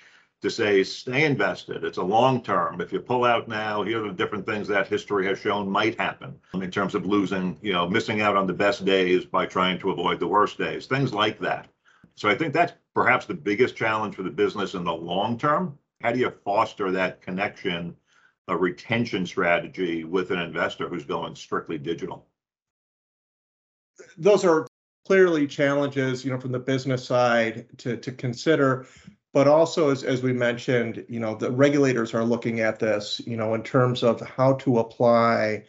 to 0.42 0.50
say, 0.50 0.82
stay 0.82 1.25
invested. 1.25 1.84
It's 1.84 1.99
a 1.99 2.02
long 2.02 2.42
term. 2.42 2.80
If 2.80 2.92
you 2.92 3.00
pull 3.00 3.25
out 3.25 3.46
now, 3.46 3.82
here 3.82 4.02
are 4.02 4.08
the 4.08 4.14
different 4.14 4.46
things 4.46 4.66
that 4.68 4.87
history 4.87 5.26
has 5.26 5.38
shown 5.38 5.68
might 5.68 6.00
happen 6.00 6.34
in 6.54 6.70
terms 6.70 6.94
of 6.94 7.04
losing, 7.04 7.58
you 7.60 7.72
know, 7.72 7.87
missing 7.87 8.22
out 8.22 8.37
on 8.37 8.46
the 8.46 8.54
best 8.54 8.87
days 8.87 9.26
by 9.26 9.44
trying 9.44 9.78
to 9.80 9.90
avoid 9.90 10.18
the 10.18 10.26
worst 10.26 10.56
days, 10.56 10.87
things 10.87 11.12
like 11.12 11.38
that. 11.40 11.68
So 12.14 12.28
I 12.28 12.34
think 12.34 12.54
that's 12.54 12.72
perhaps 12.94 13.26
the 13.26 13.34
biggest 13.34 13.76
challenge 13.76 14.14
for 14.14 14.22
the 14.22 14.30
business 14.30 14.75
in 14.75 14.84
the 14.84 14.92
long 14.92 15.37
term 15.37 15.78
how 16.00 16.12
do 16.12 16.19
you 16.19 16.33
foster 16.45 16.90
that 16.92 17.21
connection, 17.23 17.95
a 18.49 18.57
retention 18.57 19.26
strategy 19.26 20.04
with 20.04 20.30
an 20.30 20.38
investor 20.38 20.88
who's 20.88 21.04
going 21.04 21.35
strictly 21.35 21.78
digital? 21.78 22.26
Those 24.16 24.45
are 24.45 24.66
clearly 25.07 25.47
challenges, 25.47 26.25
you 26.25 26.30
know, 26.30 26.40
from 26.40 26.52
the 26.52 26.59
business 26.59 27.04
side 27.04 27.66
to 27.78 27.97
to 27.99 28.12
consider. 28.12 28.87
but 29.33 29.47
also 29.47 29.90
as, 29.90 30.02
as 30.02 30.23
we 30.23 30.33
mentioned, 30.33 31.04
you 31.09 31.21
know, 31.21 31.37
the 31.37 31.50
regulators 31.50 32.14
are 32.14 32.25
looking 32.25 32.61
at 32.61 32.80
this, 32.80 33.21
you 33.26 33.37
know, 33.37 33.54
in 33.54 33.62
terms 33.62 34.02
of 34.02 34.21
how 34.21 34.54
to 34.54 34.78
apply 34.80 35.64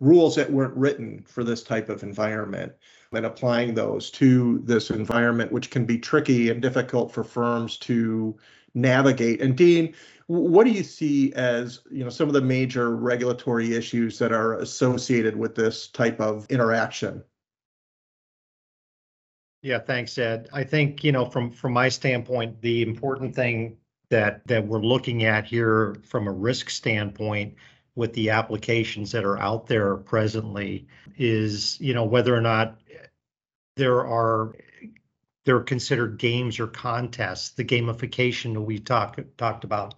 rules 0.00 0.34
that 0.34 0.50
weren't 0.50 0.74
written 0.74 1.22
for 1.26 1.44
this 1.44 1.62
type 1.62 1.88
of 1.90 2.02
environment 2.02 2.72
and 3.12 3.26
applying 3.26 3.74
those 3.74 4.10
to 4.10 4.60
this 4.64 4.90
environment, 4.90 5.52
which 5.52 5.70
can 5.70 5.84
be 5.84 5.98
tricky 5.98 6.48
and 6.48 6.62
difficult 6.62 7.12
for 7.12 7.22
firms 7.22 7.76
to 7.76 8.34
navigate. 8.74 9.40
And 9.40 9.56
Dean, 9.56 9.94
what 10.26 10.64
do 10.64 10.70
you 10.70 10.82
see 10.82 11.32
as 11.34 11.80
you 11.90 12.04
know 12.04 12.10
some 12.10 12.28
of 12.28 12.34
the 12.34 12.40
major 12.40 12.96
regulatory 12.96 13.74
issues 13.74 14.18
that 14.18 14.32
are 14.32 14.54
associated 14.54 15.36
with 15.36 15.54
this 15.54 15.88
type 15.88 16.20
of 16.20 16.46
interaction? 16.50 17.22
Yeah, 19.62 19.78
thanks, 19.78 20.18
Ed. 20.18 20.48
I 20.52 20.64
think, 20.64 21.04
you 21.04 21.12
know, 21.12 21.24
from 21.24 21.50
from 21.50 21.72
my 21.72 21.88
standpoint, 21.88 22.60
the 22.62 22.82
important 22.82 23.34
thing 23.34 23.76
that 24.10 24.46
that 24.46 24.66
we're 24.66 24.80
looking 24.80 25.24
at 25.24 25.44
here 25.44 25.96
from 26.04 26.26
a 26.26 26.32
risk 26.32 26.70
standpoint 26.70 27.54
with 27.94 28.12
the 28.14 28.30
applications 28.30 29.12
that 29.12 29.24
are 29.24 29.38
out 29.38 29.66
there 29.66 29.96
presently 29.96 30.86
is, 31.16 31.78
you 31.80 31.94
know, 31.94 32.04
whether 32.04 32.34
or 32.34 32.40
not 32.40 32.80
there 33.76 34.04
are 34.04 34.54
they're 35.44 35.60
considered 35.60 36.18
games 36.18 36.60
or 36.60 36.66
contests, 36.66 37.50
the 37.50 37.64
gamification 37.64 38.54
that 38.54 38.60
we 38.60 38.78
talked 38.78 39.20
talked 39.36 39.64
about 39.64 39.94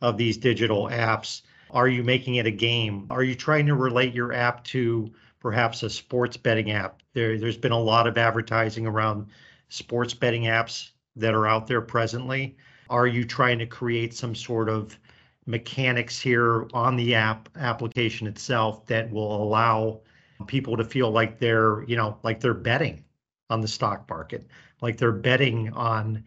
of 0.00 0.16
these 0.16 0.36
digital 0.36 0.88
apps. 0.88 1.42
Are 1.70 1.88
you 1.88 2.02
making 2.02 2.36
it 2.36 2.46
a 2.46 2.50
game? 2.50 3.06
Are 3.10 3.22
you 3.22 3.34
trying 3.34 3.66
to 3.66 3.74
relate 3.74 4.14
your 4.14 4.32
app 4.32 4.64
to 4.64 5.12
perhaps 5.46 5.84
a 5.84 5.88
sports 5.88 6.36
betting 6.36 6.72
app. 6.72 7.00
There, 7.12 7.38
there's 7.38 7.56
been 7.56 7.70
a 7.70 7.78
lot 7.78 8.08
of 8.08 8.18
advertising 8.18 8.84
around 8.84 9.28
sports 9.68 10.12
betting 10.12 10.42
apps 10.42 10.90
that 11.14 11.34
are 11.34 11.46
out 11.46 11.68
there 11.68 11.80
presently. 11.80 12.56
Are 12.90 13.06
you 13.06 13.24
trying 13.24 13.60
to 13.60 13.66
create 13.66 14.12
some 14.12 14.34
sort 14.34 14.68
of 14.68 14.98
mechanics 15.46 16.20
here 16.20 16.66
on 16.74 16.96
the 16.96 17.14
app 17.14 17.48
application 17.56 18.26
itself 18.26 18.86
that 18.86 19.08
will 19.12 19.40
allow 19.40 20.00
people 20.48 20.76
to 20.76 20.84
feel 20.84 21.12
like 21.12 21.38
they're, 21.38 21.84
you 21.84 21.94
know, 21.94 22.18
like 22.24 22.40
they're 22.40 22.52
betting 22.52 23.04
on 23.48 23.60
the 23.60 23.68
stock 23.68 24.08
market, 24.10 24.48
like 24.80 24.96
they're 24.96 25.12
betting 25.12 25.72
on 25.72 26.24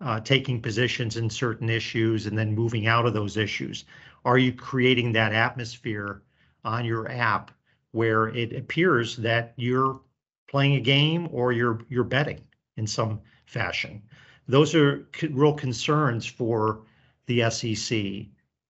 uh, 0.00 0.20
taking 0.20 0.60
positions 0.60 1.16
in 1.16 1.30
certain 1.30 1.68
issues 1.68 2.26
and 2.26 2.36
then 2.36 2.54
moving 2.54 2.86
out 2.86 3.06
of 3.06 3.14
those 3.14 3.36
issues? 3.36 3.84
Are 4.24 4.38
you 4.38 4.52
creating 4.52 5.12
that 5.12 5.32
atmosphere 5.32 6.22
on 6.64 6.84
your 6.84 7.10
app 7.10 7.50
where 7.92 8.28
it 8.28 8.54
appears 8.54 9.16
that 9.16 9.52
you're 9.56 10.00
playing 10.48 10.74
a 10.74 10.80
game 10.80 11.28
or 11.32 11.52
you're 11.52 11.80
you're 11.88 12.04
betting 12.04 12.40
in 12.76 12.86
some 12.86 13.20
fashion. 13.46 14.02
Those 14.48 14.74
are 14.74 15.08
real 15.30 15.54
concerns 15.54 16.26
for 16.26 16.82
the 17.26 17.48
SEC 17.50 18.26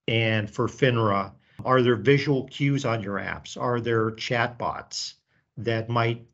and 0.09 0.51
for 0.51 0.69
FINRA. 0.69 1.33
Are 1.65 1.83
there 1.83 1.97
visual 1.97 2.45
cues 2.45 2.85
on 2.85 3.03
your 3.03 3.19
apps? 3.19 3.61
Are 3.61 3.81
there 3.81 4.11
chatbots 4.13 5.15
that 5.57 5.89
might 5.89 6.25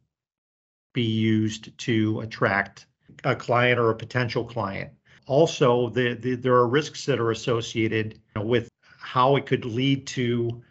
be 0.93 1.03
used 1.03 1.77
to 1.79 2.21
attract 2.21 2.87
a 3.25 3.35
client 3.35 3.79
or 3.79 3.91
a 3.91 3.97
potential 3.97 4.45
client? 4.45 4.91
Also, 5.27 5.91
the, 5.91 6.15
the, 6.15 6.35
there 6.35 6.55
are 6.55 6.67
risks 6.67 7.05
that 7.07 7.21
are 7.21 7.31
associated 7.31 8.19
with 8.37 8.69
how 8.83 9.37
it 9.37 9.47
could 9.47 9.65
lead 9.65 10.07
to 10.07 10.63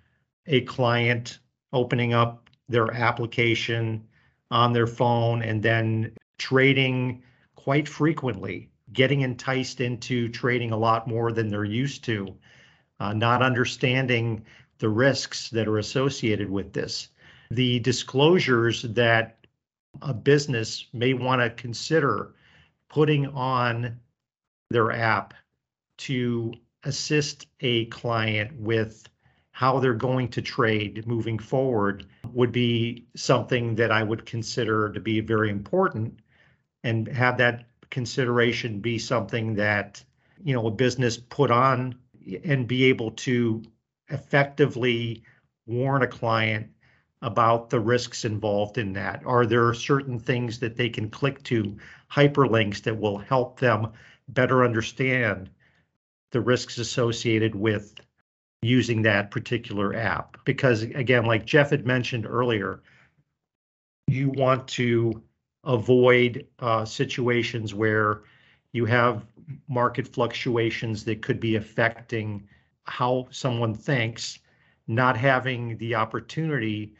a 0.47 0.61
client 0.61 1.39
opening 1.73 2.13
up 2.13 2.49
their 2.69 2.91
application 2.93 4.07
on 4.51 4.73
their 4.73 4.87
phone 4.87 5.41
and 5.41 5.61
then 5.61 6.11
trading 6.37 7.21
quite 7.55 7.87
frequently, 7.87 8.69
getting 8.93 9.21
enticed 9.21 9.81
into 9.81 10.29
trading 10.29 10.71
a 10.71 10.77
lot 10.77 11.07
more 11.07 11.31
than 11.31 11.49
they're 11.49 11.65
used 11.65 12.03
to, 12.05 12.33
uh, 12.99 13.13
not 13.13 13.41
understanding 13.41 14.43
the 14.79 14.89
risks 14.89 15.49
that 15.49 15.67
are 15.67 15.79
associated 15.79 16.49
with 16.49 16.73
this. 16.73 17.09
The 17.51 17.79
disclosures 17.79 18.83
that 18.83 19.36
a 20.01 20.13
business 20.13 20.85
may 20.93 21.13
want 21.13 21.41
to 21.41 21.49
consider 21.49 22.33
putting 22.89 23.27
on 23.27 23.99
their 24.69 24.91
app 24.91 25.33
to 25.97 26.53
assist 26.83 27.47
a 27.61 27.85
client 27.85 28.59
with 28.59 29.07
how 29.51 29.79
they're 29.79 29.93
going 29.93 30.27
to 30.29 30.41
trade 30.41 31.07
moving 31.07 31.39
forward 31.39 32.05
would 32.31 32.51
be 32.51 33.05
something 33.15 33.75
that 33.75 33.91
I 33.91 34.03
would 34.03 34.25
consider 34.25 34.91
to 34.93 34.99
be 34.99 35.19
very 35.19 35.49
important 35.49 36.19
and 36.83 37.07
have 37.07 37.37
that 37.37 37.65
consideration 37.89 38.79
be 38.79 38.99
something 38.99 39.55
that 39.55 40.03
you 40.43 40.53
know 40.53 40.67
a 40.67 40.71
business 40.71 41.17
put 41.17 41.49
on 41.49 41.95
and 42.43 42.67
be 42.67 42.85
able 42.85 43.11
to 43.11 43.63
effectively 44.09 45.23
warn 45.65 46.03
a 46.03 46.07
client 46.07 46.69
about 47.21 47.69
the 47.69 47.79
risks 47.79 48.25
involved 48.25 48.77
in 48.77 48.93
that 48.93 49.21
are 49.25 49.45
there 49.45 49.73
certain 49.73 50.19
things 50.19 50.59
that 50.59 50.75
they 50.75 50.89
can 50.89 51.09
click 51.09 51.41
to 51.43 51.75
hyperlinks 52.11 52.81
that 52.83 52.97
will 52.97 53.17
help 53.17 53.59
them 53.59 53.87
better 54.29 54.63
understand 54.63 55.49
the 56.31 56.41
risks 56.41 56.77
associated 56.77 57.55
with 57.55 57.99
using 58.61 59.01
that 59.01 59.31
particular 59.31 59.95
app. 59.95 60.37
Because 60.45 60.83
again, 60.83 61.25
like 61.25 61.45
Jeff 61.45 61.69
had 61.69 61.85
mentioned 61.85 62.25
earlier, 62.25 62.81
you 64.07 64.29
want 64.29 64.67
to 64.69 65.21
avoid 65.63 66.45
uh, 66.59 66.85
situations 66.85 67.73
where 67.73 68.21
you 68.73 68.85
have 68.85 69.25
market 69.67 70.07
fluctuations 70.07 71.03
that 71.05 71.21
could 71.21 71.39
be 71.39 71.55
affecting 71.55 72.47
how 72.83 73.27
someone 73.31 73.73
thinks, 73.73 74.39
not 74.87 75.17
having 75.17 75.77
the 75.77 75.95
opportunity 75.95 76.93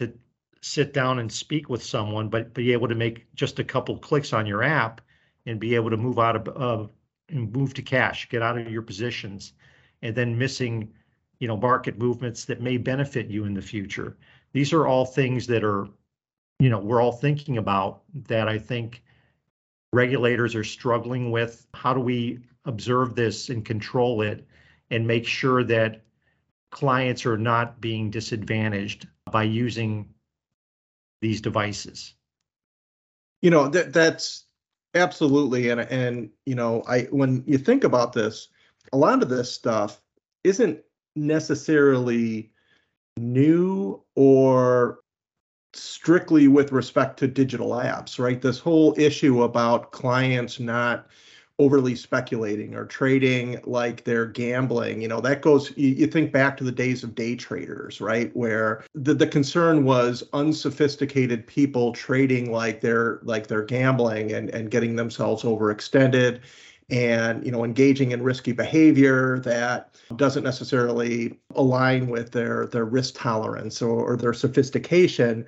to 0.00 0.12
sit 0.60 0.92
down 0.92 1.18
and 1.18 1.32
speak 1.32 1.70
with 1.70 1.82
someone, 1.82 2.28
but 2.28 2.52
be 2.52 2.72
able 2.72 2.88
to 2.88 2.94
make 2.94 3.26
just 3.34 3.58
a 3.58 3.64
couple 3.64 3.96
clicks 3.96 4.32
on 4.32 4.46
your 4.46 4.62
app 4.62 5.00
and 5.46 5.58
be 5.58 5.74
able 5.74 5.90
to 5.90 5.96
move 5.96 6.18
out 6.18 6.36
of, 6.36 6.48
of 6.48 6.90
and 7.30 7.50
move 7.52 7.72
to 7.74 7.82
cash, 7.82 8.28
get 8.28 8.42
out 8.42 8.58
of 8.58 8.70
your 8.70 8.82
positions, 8.82 9.54
and 10.02 10.14
then 10.14 10.36
missing 10.36 10.92
you 11.40 11.48
know, 11.48 11.56
market 11.56 11.98
movements 11.98 12.44
that 12.44 12.60
may 12.60 12.76
benefit 12.76 13.28
you 13.28 13.44
in 13.44 13.54
the 13.54 13.62
future. 13.62 14.16
These 14.52 14.72
are 14.72 14.86
all 14.86 15.06
things 15.06 15.46
that 15.46 15.64
are, 15.64 15.88
you 16.58 16.68
know, 16.68 16.78
we're 16.78 17.00
all 17.00 17.12
thinking 17.12 17.58
about 17.58 18.02
that 18.28 18.46
I 18.46 18.58
think 18.58 19.02
regulators 19.92 20.54
are 20.54 20.64
struggling 20.64 21.30
with. 21.30 21.66
How 21.74 21.94
do 21.94 22.00
we 22.00 22.40
observe 22.66 23.14
this 23.14 23.48
and 23.48 23.64
control 23.64 24.20
it 24.20 24.46
and 24.90 25.06
make 25.06 25.26
sure 25.26 25.64
that 25.64 26.02
clients 26.70 27.26
are 27.26 27.38
not 27.38 27.80
being 27.80 28.10
disadvantaged 28.10 29.06
by 29.30 29.42
using 29.42 30.08
these 31.20 31.40
devices? 31.40 32.14
You 33.42 33.50
know, 33.50 33.68
that 33.68 33.92
that's 33.92 34.46
absolutely 34.94 35.70
and 35.70 35.80
and 35.80 36.30
you 36.46 36.54
know, 36.54 36.82
I 36.88 37.02
when 37.10 37.44
you 37.46 37.58
think 37.58 37.84
about 37.84 38.12
this, 38.12 38.48
a 38.92 38.96
lot 38.96 39.22
of 39.22 39.28
this 39.28 39.50
stuff 39.50 40.00
isn't 40.44 40.80
necessarily 41.16 42.50
new 43.16 44.02
or 44.14 45.00
strictly 45.72 46.48
with 46.48 46.72
respect 46.72 47.18
to 47.18 47.28
digital 47.28 47.70
apps, 47.70 48.18
right? 48.18 48.40
This 48.40 48.58
whole 48.58 48.94
issue 48.98 49.42
about 49.42 49.92
clients 49.92 50.58
not 50.58 51.06
overly 51.60 51.94
speculating 51.94 52.74
or 52.74 52.86
trading 52.86 53.60
like 53.64 54.02
they're 54.04 54.24
gambling, 54.24 55.02
you 55.02 55.06
know, 55.06 55.20
that 55.20 55.42
goes, 55.42 55.76
you, 55.76 55.90
you, 55.90 56.06
think 56.06 56.32
back 56.32 56.56
to 56.56 56.64
the 56.64 56.72
days 56.72 57.04
of 57.04 57.14
day 57.14 57.36
traders, 57.36 58.00
right? 58.00 58.34
Where 58.34 58.82
the, 58.94 59.12
the 59.12 59.26
concern 59.26 59.84
was 59.84 60.24
unsophisticated 60.32 61.46
people 61.46 61.92
trading 61.92 62.50
like 62.50 62.80
they're 62.80 63.20
like 63.24 63.46
they're 63.46 63.62
gambling 63.62 64.32
and, 64.32 64.48
and 64.48 64.70
getting 64.70 64.96
themselves 64.96 65.42
overextended 65.42 66.40
and 66.90 67.44
you 67.44 67.52
know 67.52 67.62
engaging 67.62 68.10
in 68.10 68.22
risky 68.22 68.52
behavior 68.52 69.38
that 69.40 69.94
doesn't 70.16 70.42
necessarily 70.42 71.38
align 71.54 72.08
with 72.08 72.32
their 72.32 72.66
their 72.66 72.84
risk 72.84 73.14
tolerance 73.16 73.80
or, 73.80 74.12
or 74.12 74.16
their 74.16 74.32
sophistication 74.32 75.46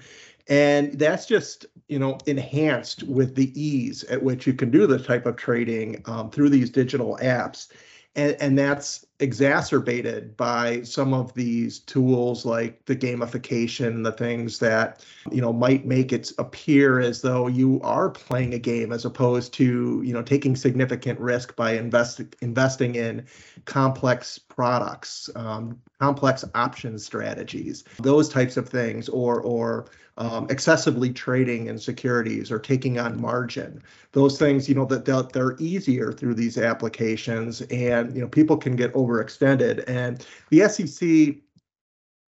and 0.49 0.99
that's 0.99 1.27
just 1.27 1.67
you 1.89 1.99
know 1.99 2.19
enhanced 2.27 3.03
with 3.05 3.35
the 3.35 3.53
ease 3.61 4.05
at 4.05 4.23
which 4.23 4.47
you 4.47 4.55
can 4.55 4.71
do 4.71 4.87
this 4.87 5.07
type 5.07 5.27
of 5.27 5.37
trading 5.37 6.03
um, 6.07 6.31
through 6.31 6.49
these 6.49 6.71
digital 6.71 7.19
apps. 7.23 7.69
And, 8.15 8.37
and 8.41 8.59
that's 8.59 9.07
exacerbated 9.21 10.37
by 10.37 10.83
some 10.83 11.15
of 11.15 11.33
these 11.33 11.79
tools 11.79 12.45
like 12.45 12.85
the 12.85 12.95
gamification 12.97 14.05
the 14.05 14.13
things 14.13 14.59
that 14.59 15.03
you 15.31 15.41
know 15.41 15.53
might 15.53 15.87
make 15.87 16.13
it 16.13 16.31
appear 16.39 17.01
as 17.01 17.23
though 17.23 17.47
you 17.47 17.81
are 17.83 18.11
playing 18.11 18.53
a 18.53 18.59
game 18.59 18.93
as 18.93 19.07
opposed 19.07 19.55
to 19.55 20.03
you 20.05 20.13
know 20.13 20.23
taking 20.23 20.57
significant 20.57 21.19
risk 21.21 21.57
by 21.57 21.73
invest, 21.73 22.21
investing 22.43 22.97
in 22.97 23.25
complex 23.65 24.39
products. 24.39 25.31
Um, 25.35 25.81
complex 26.02 26.44
option 26.56 26.99
strategies, 26.99 27.85
those 28.00 28.28
types 28.28 28.56
of 28.56 28.68
things, 28.68 29.09
or 29.09 29.40
or 29.42 29.87
um, 30.18 30.49
excessively 30.50 31.12
trading 31.12 31.68
in 31.68 31.78
securities 31.78 32.50
or 32.50 32.59
taking 32.59 32.99
on 32.99 33.21
margin. 33.21 33.80
Those 34.11 34.37
things, 34.37 34.68
you 34.68 34.75
know, 34.75 34.85
that 34.87 35.04
they're, 35.04 35.23
they're 35.23 35.56
easier 35.61 36.12
through 36.12 36.35
these 36.35 36.59
applications, 36.59 37.61
and 37.62 38.14
you 38.16 38.21
know, 38.21 38.26
people 38.26 38.56
can 38.56 38.75
get 38.75 38.92
overextended. 38.94 39.85
And 39.87 40.26
the 40.50 40.68
SEC 40.68 41.37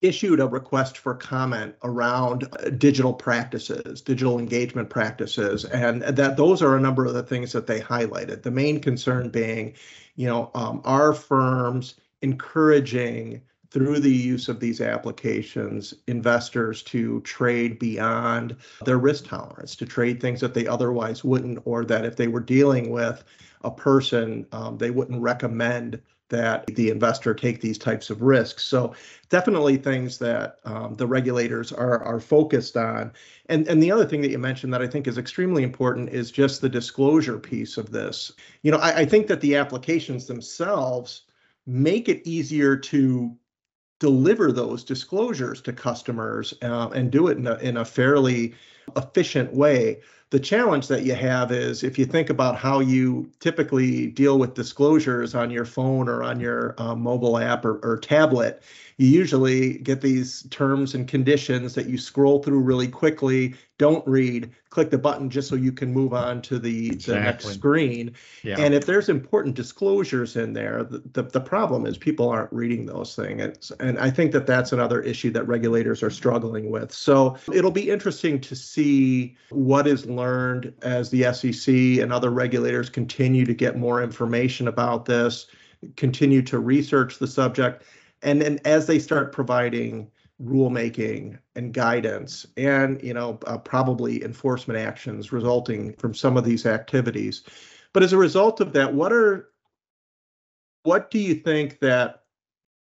issued 0.03 0.39
a 0.39 0.47
request 0.47 0.99
for 0.99 1.15
comment 1.15 1.75
around 1.83 2.45
uh, 2.45 2.71
digital 2.71 3.13
practices, 3.13 4.03
digital 4.03 4.39
engagement 4.39 4.89
practices, 4.89 5.65
and 5.65 6.03
that 6.03 6.37
those 6.37 6.63
are 6.63 6.77
a 6.77 6.81
number 6.81 7.07
of 7.07 7.15
the 7.15 7.25
things 7.25 7.51
that 7.51 7.67
they 7.67 7.81
highlighted. 7.81 8.43
The 8.43 8.53
main 8.53 8.79
concern 8.81 9.31
being, 9.31 9.75
you 10.15 10.29
know, 10.29 10.53
um, 10.55 10.81
are 10.85 11.13
firms 11.13 11.97
encouraging 12.25 13.43
through 13.75 13.99
the 13.99 14.09
use 14.09 14.49
of 14.49 14.61
these 14.61 14.81
applications 14.81 15.95
investors 16.07 16.81
to 16.81 17.21
trade 17.23 17.77
beyond 17.81 18.55
their 18.85 18.99
risk 18.99 19.27
tolerance, 19.27 19.75
to 19.75 19.85
trade 19.85 20.21
things 20.21 20.41
that 20.41 20.55
they 20.55 20.65
otherwise 20.65 21.25
wouldn't, 21.25 21.59
or 21.65 21.85
that 21.85 22.05
if 22.05 22.15
they 22.15 22.29
were 22.29 22.39
dealing 22.39 22.91
with 22.91 23.25
a 23.65 23.71
person, 23.73 24.47
um, 24.53 24.79
they 24.79 24.93
wouldn't 24.93 25.21
recommend 25.21 26.01
that 26.29 26.65
the 26.77 26.89
investor 26.89 27.35
take 27.35 27.61
these 27.61 27.77
types 27.77 28.11
of 28.11 28.23
risks. 28.23 28.63
So 28.63 28.95
definitely 29.29 29.77
things 29.77 30.19
that 30.19 30.61
um, 30.65 30.95
the 30.95 31.09
regulators 31.09 31.73
are 31.73 32.01
are 32.05 32.21
focused 32.21 32.77
on. 32.77 33.13
And 33.47 33.67
and 33.67 33.83
the 33.83 33.91
other 33.91 34.07
thing 34.07 34.21
that 34.21 34.31
you 34.31 34.39
mentioned 34.39 34.73
that 34.73 34.83
I 34.83 34.87
think 34.87 35.09
is 35.09 35.19
extremely 35.19 35.65
important 35.65 36.11
is 36.11 36.31
just 36.31 36.61
the 36.61 36.69
disclosure 36.69 37.41
piece 37.41 37.77
of 37.77 37.91
this. 37.91 38.31
You 38.63 38.71
know, 38.71 38.79
I, 38.79 38.99
I 38.99 39.05
think 39.05 39.27
that 39.27 39.41
the 39.41 39.57
applications 39.57 40.27
themselves 40.27 41.23
make 41.67 42.09
it 42.09 42.25
easier 42.25 42.77
to 42.77 43.37
deliver 44.05 44.53
those 44.53 44.85
disclosures 44.85 45.63
to 45.63 45.73
customers 45.73 46.53
uh, 46.61 46.91
and 46.95 47.11
do 47.11 47.29
it 47.29 47.39
in 47.39 47.47
a, 47.47 47.55
in 47.61 47.79
a 47.79 47.85
fairly 47.87 48.53
efficient 48.97 49.51
way. 49.55 49.99
The 50.29 50.39
challenge 50.39 50.89
that 50.89 51.05
you 51.05 51.15
have 51.15 51.51
is 51.51 51.83
if 51.83 51.99
you 51.99 52.05
think 52.05 52.29
about 52.29 52.55
how 52.55 52.81
you 52.81 53.31
typically 53.41 54.09
deal 54.09 54.39
with 54.39 54.53
disclosures 54.53 55.35
on 55.35 55.51
your 55.51 55.65
phone 55.65 56.07
or 56.07 56.23
on 56.23 56.39
your 56.39 56.75
uh, 56.77 56.95
mobile 56.95 57.39
app 57.39 57.65
or, 57.65 57.79
or 57.79 57.97
tablet, 57.97 58.63
you 58.97 59.09
usually 59.09 59.79
get 59.79 60.01
these 60.01 60.47
terms 60.51 60.95
and 60.95 61.09
conditions 61.09 61.75
that 61.75 61.87
you 61.87 61.99
scroll 61.99 62.43
through 62.43 62.61
really 62.61 62.87
quickly, 62.87 63.55
don't 63.77 64.07
read, 64.07 64.51
click 64.71 64.91
the 64.91 64.99
button 64.99 65.29
just 65.29 65.49
so 65.49 65.57
you 65.57 65.73
can 65.73 65.93
move 65.93 66.15
on 66.15 66.41
to 66.43 66.61
the, 66.61 66.91
the 66.91 67.15
next 67.15 67.47
screen. 67.47 68.15
Yeah. 68.45 68.57
And 68.59 68.73
if 68.73 68.87
there's 68.87 69.09
important 69.09 69.57
disclosures 69.57 70.37
in 70.37 70.53
there, 70.53 70.85
the, 70.85 71.03
the, 71.13 71.23
the 71.23 71.41
problem 71.41 71.87
is 71.87 71.99
people 71.99 72.29
aren't 72.29 72.53
reading 72.53 72.87
those 72.87 73.17
things. 73.17 73.73
And 73.81 73.99
I 73.99 74.11
think 74.11 74.31
that 74.33 74.47
that's 74.47 74.73
another 74.73 75.01
issue 75.03 75.31
that 75.33 75.45
regulators 75.49 76.03
are 76.03 76.11
struggling 76.11 76.71
with. 76.71 76.93
So 76.93 77.37
it'll 77.53 77.73
be 77.73 77.91
interesting 77.91 78.41
to 78.43 78.55
see 78.55 79.37
what 79.51 79.89
is 79.89 80.07
learned 80.07 80.73
as 80.83 81.11
the 81.11 81.33
SEC 81.33 81.75
and 81.75 82.13
other 82.13 82.31
regulators 82.31 82.91
continue 82.91 83.45
to 83.45 83.55
get 83.55 83.77
more 83.77 84.03
information 84.03 84.69
about 84.69 85.05
this, 85.05 85.47
continue 85.97 86.43
to 86.43 86.61
research 86.61 87.19
the 87.19 87.27
subject 87.27 87.83
and 88.23 88.41
then 88.41 88.59
as 88.65 88.87
they 88.87 88.99
start 88.99 89.33
providing 89.33 90.11
rulemaking 90.43 91.39
and 91.55 91.73
guidance 91.73 92.47
and 92.57 93.01
you 93.03 93.15
know 93.15 93.39
uh, 93.47 93.57
probably 93.59 94.23
enforcement 94.25 94.79
actions 94.79 95.33
resulting 95.33 95.93
from 95.95 96.13
some 96.15 96.37
of 96.37 96.45
these 96.45 96.67
activities. 96.67 97.43
But 97.93 98.03
as 98.03 98.13
a 98.13 98.19
result 98.19 98.61
of 98.61 98.73
that 98.73 98.95
what 98.95 99.13
are 99.13 99.51
what 100.83 101.11
do 101.11 101.19
you 101.19 101.35
think 101.35 101.79
that 101.81 102.25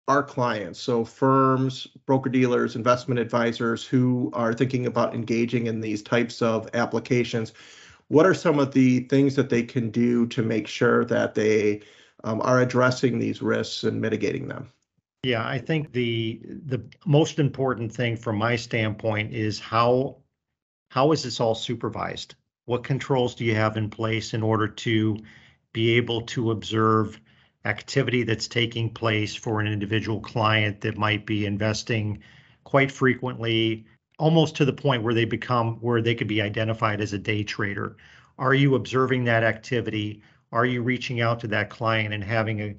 our 0.07 0.23
clients 0.23 0.79
so 0.79 1.05
firms 1.05 1.87
broker 2.05 2.29
dealers 2.29 2.75
investment 2.75 3.19
advisors 3.19 3.85
who 3.85 4.29
are 4.33 4.53
thinking 4.53 4.85
about 4.85 5.13
engaging 5.13 5.67
in 5.67 5.79
these 5.79 6.01
types 6.01 6.41
of 6.41 6.69
applications 6.73 7.53
what 8.09 8.25
are 8.25 8.33
some 8.33 8.59
of 8.59 8.73
the 8.73 9.01
things 9.01 9.35
that 9.35 9.49
they 9.49 9.63
can 9.63 9.89
do 9.89 10.27
to 10.27 10.43
make 10.43 10.67
sure 10.67 11.05
that 11.05 11.35
they 11.35 11.81
um, 12.25 12.41
are 12.41 12.59
addressing 12.59 13.17
these 13.17 13.41
risks 13.41 13.83
and 13.85 14.01
mitigating 14.01 14.49
them 14.49 14.69
yeah, 15.23 15.47
I 15.47 15.57
think 15.57 15.93
the 15.93 16.41
the 16.43 16.83
most 17.05 17.39
important 17.39 17.93
thing 17.93 18.17
from 18.17 18.37
my 18.37 18.57
standpoint 18.57 19.33
is 19.33 19.57
how 19.57 20.17
how 20.89 21.13
is 21.13 21.23
this 21.23 21.39
all 21.39 21.55
supervised? 21.55 22.35
What 22.65 22.83
controls 22.83 23.35
do 23.35 23.45
you 23.45 23.55
have 23.55 23.77
in 23.77 23.89
place 23.89 24.33
in 24.33 24.43
order 24.43 24.67
to 24.67 25.17
be 25.71 25.93
able 25.93 26.21
to 26.21 26.51
observe 26.51 27.19
activity 27.65 28.23
that's 28.23 28.47
taking 28.47 28.89
place 28.89 29.33
for 29.33 29.61
an 29.61 29.67
individual 29.67 30.19
client 30.19 30.81
that 30.81 30.97
might 30.97 31.25
be 31.25 31.45
investing 31.45 32.21
quite 32.65 32.91
frequently, 32.91 33.85
almost 34.19 34.57
to 34.57 34.65
the 34.65 34.73
point 34.73 35.03
where 35.03 35.13
they 35.13 35.25
become 35.25 35.77
where 35.77 36.01
they 36.01 36.15
could 36.15 36.27
be 36.27 36.41
identified 36.41 36.99
as 36.99 37.13
a 37.13 37.17
day 37.17 37.43
trader. 37.43 37.95
Are 38.37 38.53
you 38.53 38.75
observing 38.75 39.23
that 39.25 39.43
activity? 39.43 40.21
Are 40.51 40.65
you 40.65 40.83
reaching 40.83 41.21
out 41.21 41.39
to 41.39 41.47
that 41.47 41.69
client 41.69 42.13
and 42.13 42.23
having 42.23 42.61
a 42.61 42.75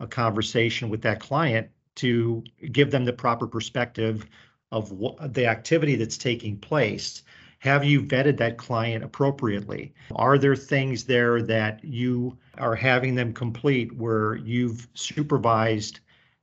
a 0.00 0.06
conversation 0.06 0.88
with 0.88 1.02
that 1.02 1.20
client 1.20 1.68
to 1.96 2.42
give 2.72 2.90
them 2.90 3.04
the 3.04 3.12
proper 3.12 3.46
perspective 3.46 4.26
of 4.72 4.92
what 4.92 5.34
the 5.34 5.46
activity 5.46 5.96
that's 5.96 6.16
taking 6.16 6.56
place. 6.56 7.22
Have 7.58 7.84
you 7.84 8.02
vetted 8.02 8.38
that 8.38 8.56
client 8.56 9.04
appropriately? 9.04 9.92
Are 10.14 10.38
there 10.38 10.56
things 10.56 11.04
there 11.04 11.42
that 11.42 11.84
you 11.84 12.38
are 12.56 12.74
having 12.74 13.14
them 13.14 13.34
complete 13.34 13.94
where 13.94 14.36
you've 14.36 14.88
supervised 14.94 16.00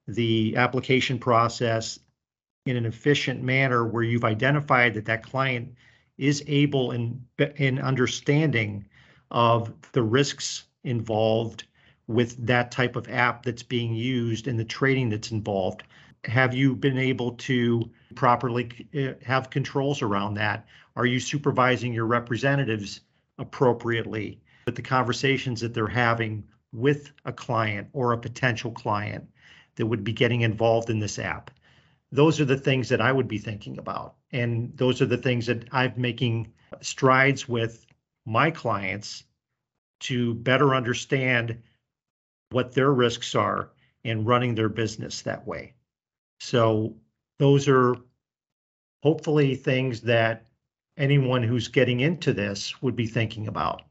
the 0.08 0.56
application 0.56 1.18
process 1.18 2.00
in 2.68 2.76
an 2.76 2.86
efficient 2.86 3.42
manner 3.42 3.86
where 3.86 4.04
you've 4.04 4.26
identified 4.26 4.94
that 4.94 5.06
that 5.06 5.24
client 5.24 5.74
is 6.18 6.44
able 6.48 6.92
in 6.92 7.24
in 7.56 7.80
understanding 7.80 8.86
of 9.32 9.74
the 9.92 10.04
risks 10.04 10.66
involved 10.84 11.66
with 12.08 12.46
that 12.48 12.72
type 12.72 12.96
of 12.96 13.10
app 13.10 13.44
that's 13.44 13.64
being 13.64 13.94
used 13.94 14.48
and 14.48 14.60
the 14.60 14.66
trading 14.66 15.10
that's 15.10 15.32
involved? 15.32 15.84
Have 16.26 16.54
you 16.54 16.76
been 16.76 16.98
able 16.98 17.32
to 17.32 17.90
properly 18.16 18.88
uh, 18.96 19.14
have 19.26 19.50
controls 19.50 20.02
around 20.02 20.36
that? 20.36 20.66
Are 20.96 21.06
you 21.06 21.20
supervising 21.20 21.94
your 21.94 22.06
representatives 22.06 23.02
appropriately 23.38 24.42
with 24.66 24.76
the 24.76 24.82
conversations 24.82 25.62
that 25.62 25.74
they're 25.74 25.88
having 25.88 26.44
with 26.74 27.12
a 27.26 27.32
client 27.32 27.88
or 27.94 28.14
a 28.14 28.18
potential 28.18 28.72
client 28.72 29.28
that 29.76 29.86
would 29.86 30.04
be 30.04 30.14
getting 30.14 30.42
involved 30.42 30.90
in 30.90 31.00
this 31.00 31.20
app? 31.20 31.52
Those 32.12 32.40
are 32.40 32.46
the 32.46 32.58
things 32.58 32.90
that 32.90 33.02
I 33.02 33.12
would 33.12 33.28
be 33.28 33.38
thinking 33.38 33.78
about. 33.78 34.16
And 34.32 34.76
those 34.76 35.02
are 35.02 35.06
the 35.06 35.18
things 35.18 35.46
that 35.48 35.68
I'm 35.72 35.94
making 35.98 36.54
strides 36.82 37.48
with 37.48 37.86
my 38.26 38.52
clients 38.52 39.24
to 40.00 40.34
better 40.36 40.76
understand 40.76 41.62
what 42.52 42.74
their 42.74 42.92
risks 42.92 43.36
are 43.36 43.72
in 44.04 44.26
running 44.26 44.56
their 44.56 44.70
business 44.70 45.22
that 45.24 45.46
way. 45.46 45.74
So 46.40 46.96
those 47.40 47.68
are 47.68 47.96
hopefully 49.04 49.56
things 49.56 50.02
that 50.02 50.48
anyone 50.98 51.44
who's 51.44 51.68
getting 51.68 52.00
into 52.00 52.34
this 52.34 52.82
would 52.82 52.96
be 52.96 53.08
thinking 53.08 53.48
about. 53.48 53.84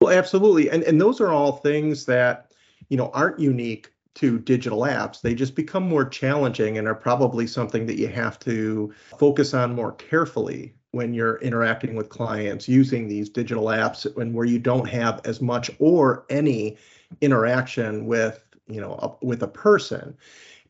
Well, 0.00 0.16
absolutely. 0.16 0.70
And 0.70 0.82
and 0.84 1.00
those 1.00 1.20
are 1.20 1.30
all 1.30 1.52
things 1.52 2.06
that, 2.06 2.52
you 2.88 2.96
know, 2.96 3.10
aren't 3.12 3.40
unique 3.40 3.92
to 4.14 4.38
digital 4.38 4.80
apps. 4.80 5.20
They 5.20 5.34
just 5.34 5.54
become 5.54 5.88
more 5.88 6.04
challenging 6.04 6.78
and 6.78 6.88
are 6.88 6.94
probably 6.94 7.46
something 7.46 7.86
that 7.86 7.98
you 7.98 8.08
have 8.08 8.38
to 8.40 8.92
focus 9.18 9.54
on 9.54 9.74
more 9.74 9.92
carefully 9.92 10.74
when 10.92 11.14
you're 11.14 11.36
interacting 11.36 11.94
with 11.94 12.08
clients 12.08 12.68
using 12.68 13.06
these 13.06 13.28
digital 13.28 13.66
apps 13.66 14.06
and 14.16 14.34
where 14.34 14.46
you 14.46 14.58
don't 14.58 14.88
have 14.88 15.20
as 15.24 15.40
much 15.40 15.70
or 15.78 16.24
any 16.30 16.76
interaction 17.20 18.06
with 18.06 18.44
you 18.66 18.80
know 18.80 18.92
a, 18.94 19.24
with 19.24 19.42
a 19.42 19.48
person 19.48 20.16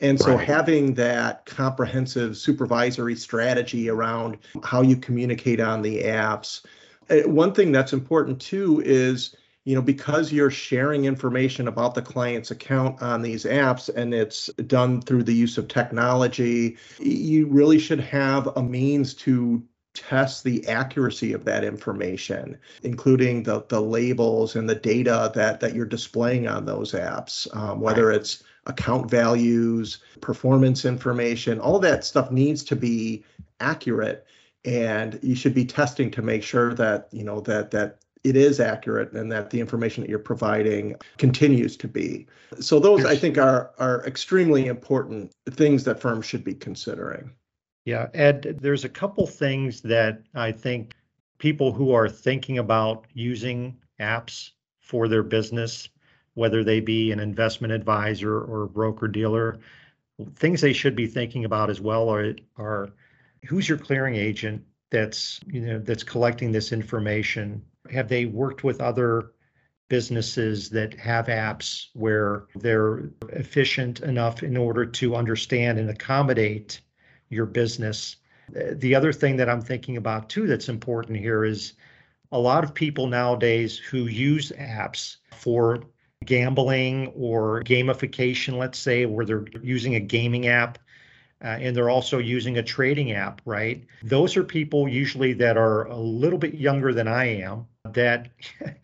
and 0.00 0.20
so 0.20 0.36
right. 0.36 0.46
having 0.46 0.94
that 0.94 1.44
comprehensive 1.46 2.36
supervisory 2.36 3.16
strategy 3.16 3.88
around 3.90 4.38
how 4.62 4.80
you 4.80 4.96
communicate 4.96 5.60
on 5.60 5.82
the 5.82 6.02
apps 6.02 6.64
uh, 7.10 7.28
one 7.28 7.52
thing 7.52 7.72
that's 7.72 7.92
important 7.92 8.40
too 8.40 8.80
is 8.84 9.34
you 9.64 9.74
know 9.74 9.82
because 9.82 10.32
you're 10.32 10.50
sharing 10.50 11.04
information 11.04 11.68
about 11.68 11.94
the 11.94 12.02
client's 12.02 12.50
account 12.50 13.02
on 13.02 13.20
these 13.20 13.44
apps 13.44 13.88
and 13.94 14.14
it's 14.14 14.46
done 14.66 15.02
through 15.02 15.22
the 15.22 15.34
use 15.34 15.58
of 15.58 15.68
technology 15.68 16.76
you 16.98 17.46
really 17.48 17.78
should 17.78 18.00
have 18.00 18.46
a 18.56 18.62
means 18.62 19.12
to 19.12 19.62
test 19.98 20.44
the 20.44 20.66
accuracy 20.68 21.32
of 21.32 21.44
that 21.44 21.64
information, 21.64 22.58
including 22.82 23.42
the, 23.42 23.64
the 23.68 23.80
labels 23.80 24.56
and 24.56 24.68
the 24.68 24.74
data 24.74 25.30
that, 25.34 25.60
that 25.60 25.74
you're 25.74 25.86
displaying 25.86 26.48
on 26.48 26.64
those 26.64 26.92
apps, 26.92 27.54
um, 27.56 27.80
whether 27.80 28.10
it's 28.10 28.42
account 28.66 29.10
values, 29.10 29.98
performance 30.20 30.84
information, 30.84 31.58
all 31.60 31.78
that 31.78 32.04
stuff 32.04 32.30
needs 32.30 32.62
to 32.64 32.76
be 32.76 33.24
accurate. 33.60 34.26
And 34.64 35.18
you 35.22 35.34
should 35.34 35.54
be 35.54 35.64
testing 35.64 36.10
to 36.12 36.22
make 36.22 36.42
sure 36.42 36.74
that, 36.74 37.08
you 37.12 37.24
know, 37.24 37.40
that 37.42 37.70
that 37.70 37.98
it 38.24 38.36
is 38.36 38.60
accurate 38.60 39.12
and 39.12 39.30
that 39.32 39.50
the 39.50 39.60
information 39.60 40.02
that 40.02 40.10
you're 40.10 40.18
providing 40.18 40.96
continues 41.16 41.76
to 41.78 41.88
be. 41.88 42.26
So 42.60 42.80
those 42.80 43.04
I 43.04 43.16
think 43.16 43.38
are 43.38 43.70
are 43.78 44.04
extremely 44.04 44.66
important 44.66 45.32
things 45.50 45.84
that 45.84 46.00
firms 46.00 46.26
should 46.26 46.44
be 46.44 46.54
considering. 46.54 47.30
Yeah, 47.88 48.08
Ed, 48.12 48.58
there's 48.60 48.84
a 48.84 48.88
couple 48.90 49.26
things 49.26 49.80
that 49.80 50.20
I 50.34 50.52
think 50.52 50.92
people 51.38 51.72
who 51.72 51.92
are 51.92 52.06
thinking 52.06 52.58
about 52.58 53.06
using 53.14 53.78
apps 53.98 54.50
for 54.78 55.08
their 55.08 55.22
business, 55.22 55.88
whether 56.34 56.62
they 56.62 56.80
be 56.80 57.12
an 57.12 57.18
investment 57.18 57.72
advisor 57.72 58.42
or 58.42 58.64
a 58.64 58.68
broker 58.68 59.08
dealer, 59.08 59.60
things 60.34 60.60
they 60.60 60.74
should 60.74 60.96
be 60.96 61.06
thinking 61.06 61.46
about 61.46 61.70
as 61.70 61.80
well 61.80 62.10
are, 62.10 62.36
are 62.58 62.90
who's 63.46 63.66
your 63.66 63.78
clearing 63.78 64.16
agent 64.16 64.62
that's 64.90 65.40
you 65.46 65.62
know 65.62 65.78
that's 65.78 66.04
collecting 66.04 66.52
this 66.52 66.72
information? 66.72 67.64
Have 67.90 68.10
they 68.10 68.26
worked 68.26 68.64
with 68.64 68.82
other 68.82 69.32
businesses 69.88 70.68
that 70.68 70.92
have 70.92 71.28
apps 71.28 71.86
where 71.94 72.48
they're 72.54 73.08
efficient 73.30 74.00
enough 74.00 74.42
in 74.42 74.58
order 74.58 74.84
to 74.84 75.16
understand 75.16 75.78
and 75.78 75.88
accommodate 75.88 76.82
your 77.28 77.46
business 77.46 78.16
the 78.50 78.94
other 78.94 79.12
thing 79.12 79.36
that 79.36 79.48
i'm 79.48 79.60
thinking 79.60 79.96
about 79.96 80.28
too 80.28 80.46
that's 80.46 80.68
important 80.68 81.18
here 81.18 81.44
is 81.44 81.74
a 82.32 82.38
lot 82.38 82.64
of 82.64 82.74
people 82.74 83.06
nowadays 83.06 83.78
who 83.78 84.06
use 84.06 84.52
apps 84.58 85.16
for 85.34 85.82
gambling 86.24 87.08
or 87.08 87.62
gamification 87.62 88.58
let's 88.58 88.78
say 88.78 89.06
where 89.06 89.24
they're 89.24 89.46
using 89.62 89.94
a 89.94 90.00
gaming 90.00 90.46
app 90.46 90.78
uh, 91.42 91.56
and 91.60 91.76
they're 91.76 91.90
also 91.90 92.18
using 92.18 92.58
a 92.58 92.62
trading 92.62 93.12
app, 93.12 93.40
right? 93.44 93.86
Those 94.02 94.36
are 94.36 94.42
people 94.42 94.88
usually 94.88 95.32
that 95.34 95.56
are 95.56 95.84
a 95.84 95.96
little 95.96 96.38
bit 96.38 96.54
younger 96.54 96.92
than 96.92 97.06
I 97.06 97.26
am 97.42 97.66
that 97.92 98.28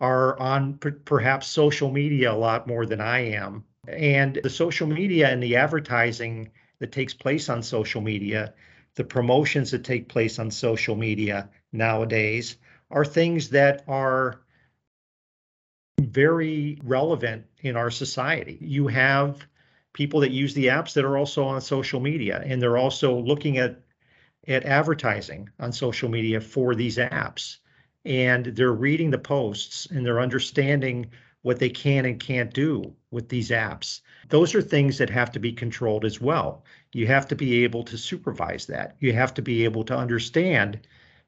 are 0.00 0.38
on 0.38 0.74
per- 0.78 1.00
perhaps 1.04 1.46
social 1.46 1.90
media 1.90 2.32
a 2.32 2.34
lot 2.34 2.66
more 2.66 2.84
than 2.84 3.00
I 3.00 3.20
am. 3.20 3.64
And 3.86 4.40
the 4.42 4.50
social 4.50 4.86
media 4.86 5.28
and 5.28 5.42
the 5.42 5.56
advertising 5.56 6.50
that 6.80 6.92
takes 6.92 7.14
place 7.14 7.48
on 7.48 7.62
social 7.62 8.00
media, 8.00 8.52
the 8.96 9.04
promotions 9.04 9.70
that 9.70 9.84
take 9.84 10.08
place 10.08 10.38
on 10.38 10.50
social 10.50 10.96
media 10.96 11.48
nowadays 11.72 12.56
are 12.90 13.04
things 13.04 13.50
that 13.50 13.84
are 13.86 14.40
very 16.00 16.78
relevant 16.82 17.46
in 17.60 17.76
our 17.76 17.90
society. 17.90 18.58
You 18.60 18.88
have 18.88 19.46
people 19.92 20.20
that 20.20 20.30
use 20.30 20.54
the 20.54 20.66
apps 20.66 20.94
that 20.94 21.04
are 21.04 21.16
also 21.16 21.44
on 21.44 21.60
social 21.60 22.00
media 22.00 22.42
and 22.44 22.60
they're 22.60 22.78
also 22.78 23.18
looking 23.20 23.58
at 23.58 23.80
at 24.48 24.64
advertising 24.64 25.48
on 25.58 25.70
social 25.72 26.08
media 26.08 26.40
for 26.40 26.74
these 26.74 26.96
apps 26.96 27.58
and 28.04 28.46
they're 28.46 28.72
reading 28.72 29.10
the 29.10 29.18
posts 29.18 29.86
and 29.86 30.04
they're 30.04 30.20
understanding 30.20 31.10
what 31.42 31.58
they 31.58 31.68
can 31.68 32.06
and 32.06 32.20
can't 32.20 32.54
do 32.54 32.94
with 33.10 33.28
these 33.28 33.50
apps 33.50 34.00
those 34.30 34.54
are 34.54 34.62
things 34.62 34.98
that 34.98 35.10
have 35.10 35.30
to 35.32 35.38
be 35.38 35.52
controlled 35.52 36.04
as 36.04 36.20
well 36.20 36.64
you 36.92 37.06
have 37.06 37.28
to 37.28 37.36
be 37.36 37.64
able 37.64 37.84
to 37.84 37.98
supervise 37.98 38.66
that 38.66 38.96
you 39.00 39.12
have 39.12 39.34
to 39.34 39.42
be 39.42 39.64
able 39.64 39.84
to 39.84 39.96
understand 39.96 40.80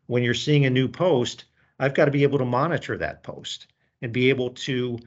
when 0.06 0.22
you're 0.22 0.34
seeing 0.34 0.64
a 0.66 0.70
new 0.70 0.88
post 0.88 1.44
i've 1.78 1.94
got 1.94 2.06
to 2.06 2.10
be 2.10 2.22
able 2.22 2.38
to 2.38 2.44
monitor 2.44 2.96
that 2.96 3.22
post 3.22 3.66
and 4.00 4.12
be 4.12 4.30
able 4.30 4.50
to 4.50 4.98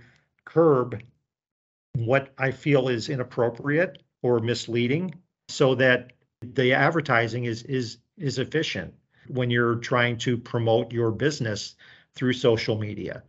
curb 0.45 1.01
what 1.95 2.33
I 2.37 2.51
feel 2.51 2.89
is 2.89 3.09
inappropriate 3.09 4.03
or 4.21 4.39
misleading 4.39 5.15
so 5.47 5.75
that 5.75 6.11
the 6.41 6.73
advertising 6.73 7.45
is 7.45 7.63
is 7.63 7.97
is 8.17 8.39
efficient 8.39 8.93
when 9.27 9.49
you're 9.49 9.75
trying 9.75 10.17
to 10.17 10.37
promote 10.37 10.91
your 10.91 11.11
business 11.11 11.75
through 12.13 12.33
social 12.33 12.77
media. 12.77 13.23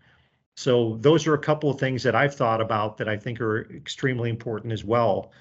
So 0.57 0.97
those 1.01 1.27
are 1.27 1.35
a 1.35 1.39
couple 1.39 1.71
of 1.71 1.79
things 1.79 2.03
that 2.03 2.15
I've 2.15 2.35
thought 2.35 2.61
about 2.61 2.97
that 2.97 3.09
I 3.09 3.17
think 3.17 3.41
are 3.41 3.71
extremely 3.73 4.31
important 4.31 4.73
as 4.73 4.85
well 4.85 5.33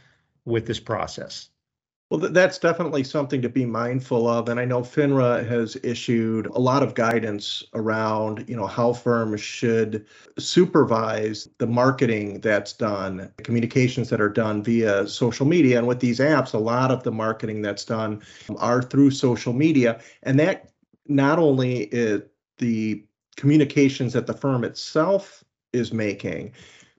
with 0.44 0.68
this 0.68 0.80
process. 0.80 1.50
Well, 2.12 2.20
that's 2.20 2.60
definitely 2.60 3.04
something 3.04 3.42
to 3.42 3.50
be 3.50 3.66
mindful 3.66 4.28
of. 4.28 4.48
And 4.48 4.60
I 4.60 4.66
know 4.66 4.82
FINRA 4.82 5.48
has 5.48 5.76
issued 5.82 6.46
a 6.46 6.60
lot 6.60 6.84
of 6.84 6.94
guidance 6.94 7.64
around, 7.74 8.48
you 8.48 8.56
know, 8.56 8.68
how 8.68 8.94
firms 8.94 9.42
should 9.42 10.06
supervise 10.38 11.50
the 11.58 11.66
marketing 11.66 12.42
that's 12.42 12.74
done, 12.74 13.32
communications 13.38 14.10
that 14.10 14.22
are 14.22 14.30
done 14.30 14.62
via 14.62 15.08
social 15.08 15.48
media. 15.48 15.80
And 15.80 15.88
with 15.88 16.00
these 16.00 16.20
apps, 16.20 16.54
a 16.54 16.60
lot 16.60 16.92
of 16.92 17.02
the 17.02 17.12
marketing 17.12 17.64
that's 17.64 17.86
done 17.86 18.22
um, 18.50 18.58
are 18.60 18.84
through 18.84 19.10
social 19.10 19.54
media. 19.54 20.00
And 20.22 20.40
that 20.40 20.70
not 21.08 21.40
only 21.40 21.86
is 21.86 22.22
the 22.60 23.04
communications 23.38 24.14
that 24.14 24.28
the 24.28 24.34
firm 24.34 24.64
itself 24.64 25.44
is 25.74 25.94
making, 25.94 26.54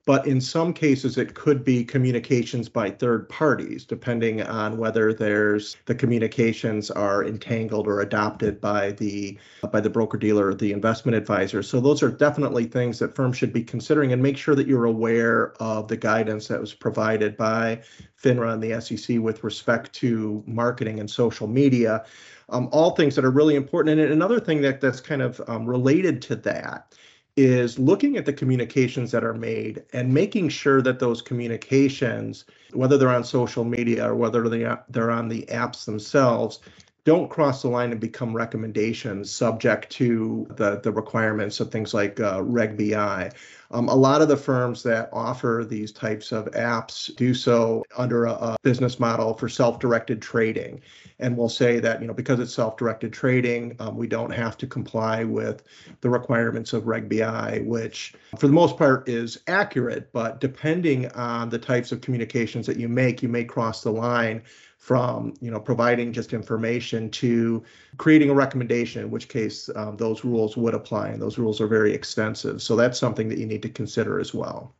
but 0.07 0.25
in 0.25 0.40
some 0.40 0.73
cases 0.73 1.19
it 1.19 1.35
could 1.35 1.64
be 1.64 1.85
communications 1.85 2.69
by 2.69 2.88
third 2.88 3.29
parties 3.29 3.85
depending 3.85 4.40
on 4.40 4.79
whether 4.79 5.12
there's 5.12 5.77
the 5.85 5.95
communications 5.95 6.90
are 6.90 7.25
entangled 7.25 7.87
or 7.87 8.01
adopted 8.01 8.61
by 8.61 8.92
the 8.92 9.37
by 9.71 9.81
the 9.81 9.90
broker 9.90 10.16
dealer 10.16 10.49
or 10.49 10.55
the 10.55 10.73
investment 10.73 11.16
advisor. 11.16 11.62
So 11.62 11.81
those 11.81 12.03
are 12.03 12.11
definitely 12.11 12.64
things 12.64 13.01
that 13.01 13.14
firms 13.14 13.37
should 13.37 13.53
be 13.53 13.64
considering 13.64 14.12
and 14.12 14.23
make 14.23 14.38
sure 14.38 14.55
that 14.55 14.69
you're 14.69 14.85
aware 14.85 15.53
of 15.61 15.88
the 15.88 15.97
guidance 15.97 16.49
that 16.49 16.61
was 16.61 16.73
provided 16.73 17.37
by 17.37 17.83
FINRA 18.23 18.55
and 18.55 18.62
the 18.62 18.81
SEC 18.81 19.19
with 19.19 19.42
respect 19.42 19.92
to 19.95 20.42
marketing 20.47 21.01
and 21.01 21.11
social 21.11 21.49
media. 21.49 22.05
Um, 22.49 22.69
all 22.71 22.92
things 22.92 23.16
that 23.16 23.25
are 23.25 23.31
really 23.33 23.57
important. 23.57 23.99
And 23.99 24.12
another 24.12 24.38
thing 24.38 24.62
that 24.62 24.81
that's 24.81 25.01
kind 25.01 25.21
of 25.21 25.40
um, 25.49 25.66
related 25.66 26.23
to 26.23 26.37
that 26.37 26.95
is 27.37 27.79
looking 27.79 28.16
at 28.16 28.25
the 28.25 28.33
communications 28.33 29.11
that 29.11 29.25
are 29.25 29.35
made 29.35 29.85
and 29.92 30.12
making 30.12 30.49
sure 30.49 30.81
that 30.81 30.99
those 30.99 31.20
communications, 31.20 32.44
whether 32.72 32.96
they're 32.96 33.11
on 33.11 33.25
social 33.25 33.64
media 33.64 34.09
or 34.11 34.14
whether 34.14 34.49
they 34.49 34.64
are, 34.64 34.83
they're 34.88 35.11
on 35.11 35.29
the 35.29 35.42
apps 35.51 35.85
themselves, 35.85 36.61
don't 37.07 37.31
cross 37.31 37.62
the 37.62 37.68
line 37.68 37.92
and 37.92 38.01
become 38.01 38.35
recommendations 38.35 39.31
subject 39.31 39.88
to 39.90 40.44
the, 40.57 40.81
the 40.81 40.90
requirements 40.90 41.61
of 41.61 41.70
things 41.70 41.94
like 41.94 42.18
uh, 42.18 42.42
Reg 42.42 42.77
BI. 42.77 43.31
Um, 43.70 43.88
a 43.88 43.94
lot 43.94 44.22
of 44.22 44.29
the 44.29 44.37
firms 44.37 44.83
that 44.83 45.09
offer 45.12 45.64
these 45.68 45.92
types 45.92 46.33
of 46.33 46.46
apps 46.46 47.14
do 47.14 47.33
so 47.33 47.85
under 47.96 48.25
a, 48.25 48.33
a 48.33 48.57
business 48.62 48.99
model 48.99 49.35
for 49.35 49.49
self-directed 49.49 50.20
trading, 50.20 50.81
and 51.18 51.37
we'll 51.37 51.48
say 51.48 51.79
that 51.81 52.00
you 52.00 52.07
know 52.07 52.12
because 52.12 52.40
it's 52.40 52.55
self-directed 52.55 53.12
trading, 53.12 53.76
um, 53.79 53.96
we 53.96 54.07
don't 54.07 54.31
have 54.31 54.57
to 54.59 54.66
comply 54.66 55.24
with 55.24 55.62
the 56.00 56.11
requirements 56.11 56.72
of 56.72 56.87
Reg 56.87 57.09
BI, 57.09 57.62
which 57.64 58.14
for 58.38 58.46
the 58.46 58.52
most 58.52 58.76
part 58.76 59.09
is 59.09 59.40
accurate, 59.46 60.12
but 60.12 60.40
depending 60.40 61.11
on 61.12 61.48
the 61.48 61.59
types 61.59 61.92
of 61.92 62.00
communications 62.00 62.66
that 62.66 62.76
you 62.76 62.88
make, 62.88 63.22
you 63.22 63.29
may 63.29 63.44
cross 63.44 63.83
the 63.83 63.90
line 63.90 64.42
from 64.79 65.35
you 65.40 65.50
know 65.50 65.59
providing 65.59 66.12
just 66.12 66.33
information 66.33 67.11
to 67.11 67.64
creating 67.96 68.31
a 68.31 68.35
recommendation 68.35 69.02
in 69.02 69.11
which 69.11 69.29
case 69.29 69.70
um, 69.74 69.96
those 69.96 70.22
rules 70.24 70.57
would 70.57 70.74
apply 70.74 71.09
and 71.09 71.20
those 71.20 71.38
rules 71.38 71.61
are 71.61 71.66
very 71.66 71.94
extensive. 71.94 72.61
So 72.61 72.76
that's 72.76 72.98
something 72.98 73.29
that 73.29 73.38
you 73.38 73.46
need 73.46 73.62
to 73.62 73.70
consider 73.70 74.20
as 74.20 74.35
well. 74.35 74.74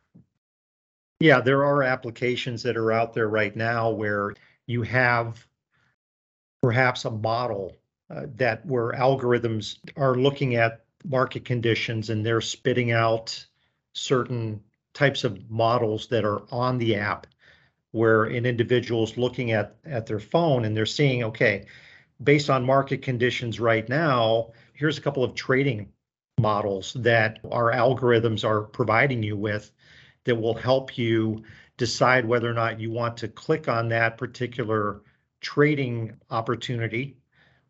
Yeah 1.19 1.41
there 1.41 1.65
are 1.65 1.81
applications 1.81 2.61
that 2.63 2.77
are 2.77 2.91
out 2.91 3.13
there 3.13 3.27
right 3.27 3.55
now 3.55 3.89
where 3.89 4.33
you 4.67 4.83
have 4.83 5.46
perhaps 6.61 7.05
a 7.05 7.11
model 7.11 7.75
uh, 8.09 8.23
that 8.35 8.65
where 8.65 8.91
algorithms 8.93 9.77
are 9.95 10.15
looking 10.15 10.55
at 10.55 10.85
market 11.05 11.45
conditions 11.45 12.09
and 12.09 12.25
they're 12.25 12.41
spitting 12.41 12.91
out 12.91 13.45
certain 13.93 14.61
types 14.93 15.23
of 15.23 15.49
models 15.49 16.07
that 16.07 16.25
are 16.25 16.41
on 16.51 16.77
the 16.77 16.95
app 16.95 17.27
where 17.91 18.25
an 18.25 18.45
individual's 18.45 19.17
looking 19.17 19.51
at 19.51 19.75
at 19.85 20.05
their 20.05 20.19
phone 20.19 20.65
and 20.65 20.75
they're 20.75 20.85
seeing, 20.85 21.23
okay, 21.23 21.65
based 22.23 22.49
on 22.49 22.65
market 22.65 23.01
conditions 23.01 23.59
right 23.59 23.87
now, 23.89 24.51
here's 24.73 24.97
a 24.97 25.01
couple 25.01 25.23
of 25.23 25.35
trading 25.35 25.89
models 26.39 26.93
that 26.99 27.39
our 27.51 27.71
algorithms 27.71 28.43
are 28.43 28.61
providing 28.61 29.23
you 29.23 29.35
with 29.35 29.71
that 30.25 30.35
will 30.35 30.53
help 30.53 30.97
you 30.97 31.43
decide 31.77 32.25
whether 32.25 32.49
or 32.49 32.53
not 32.53 32.79
you 32.79 32.91
want 32.91 33.17
to 33.17 33.27
click 33.27 33.67
on 33.67 33.89
that 33.89 34.17
particular 34.17 35.01
trading 35.41 36.13
opportunity 36.29 37.17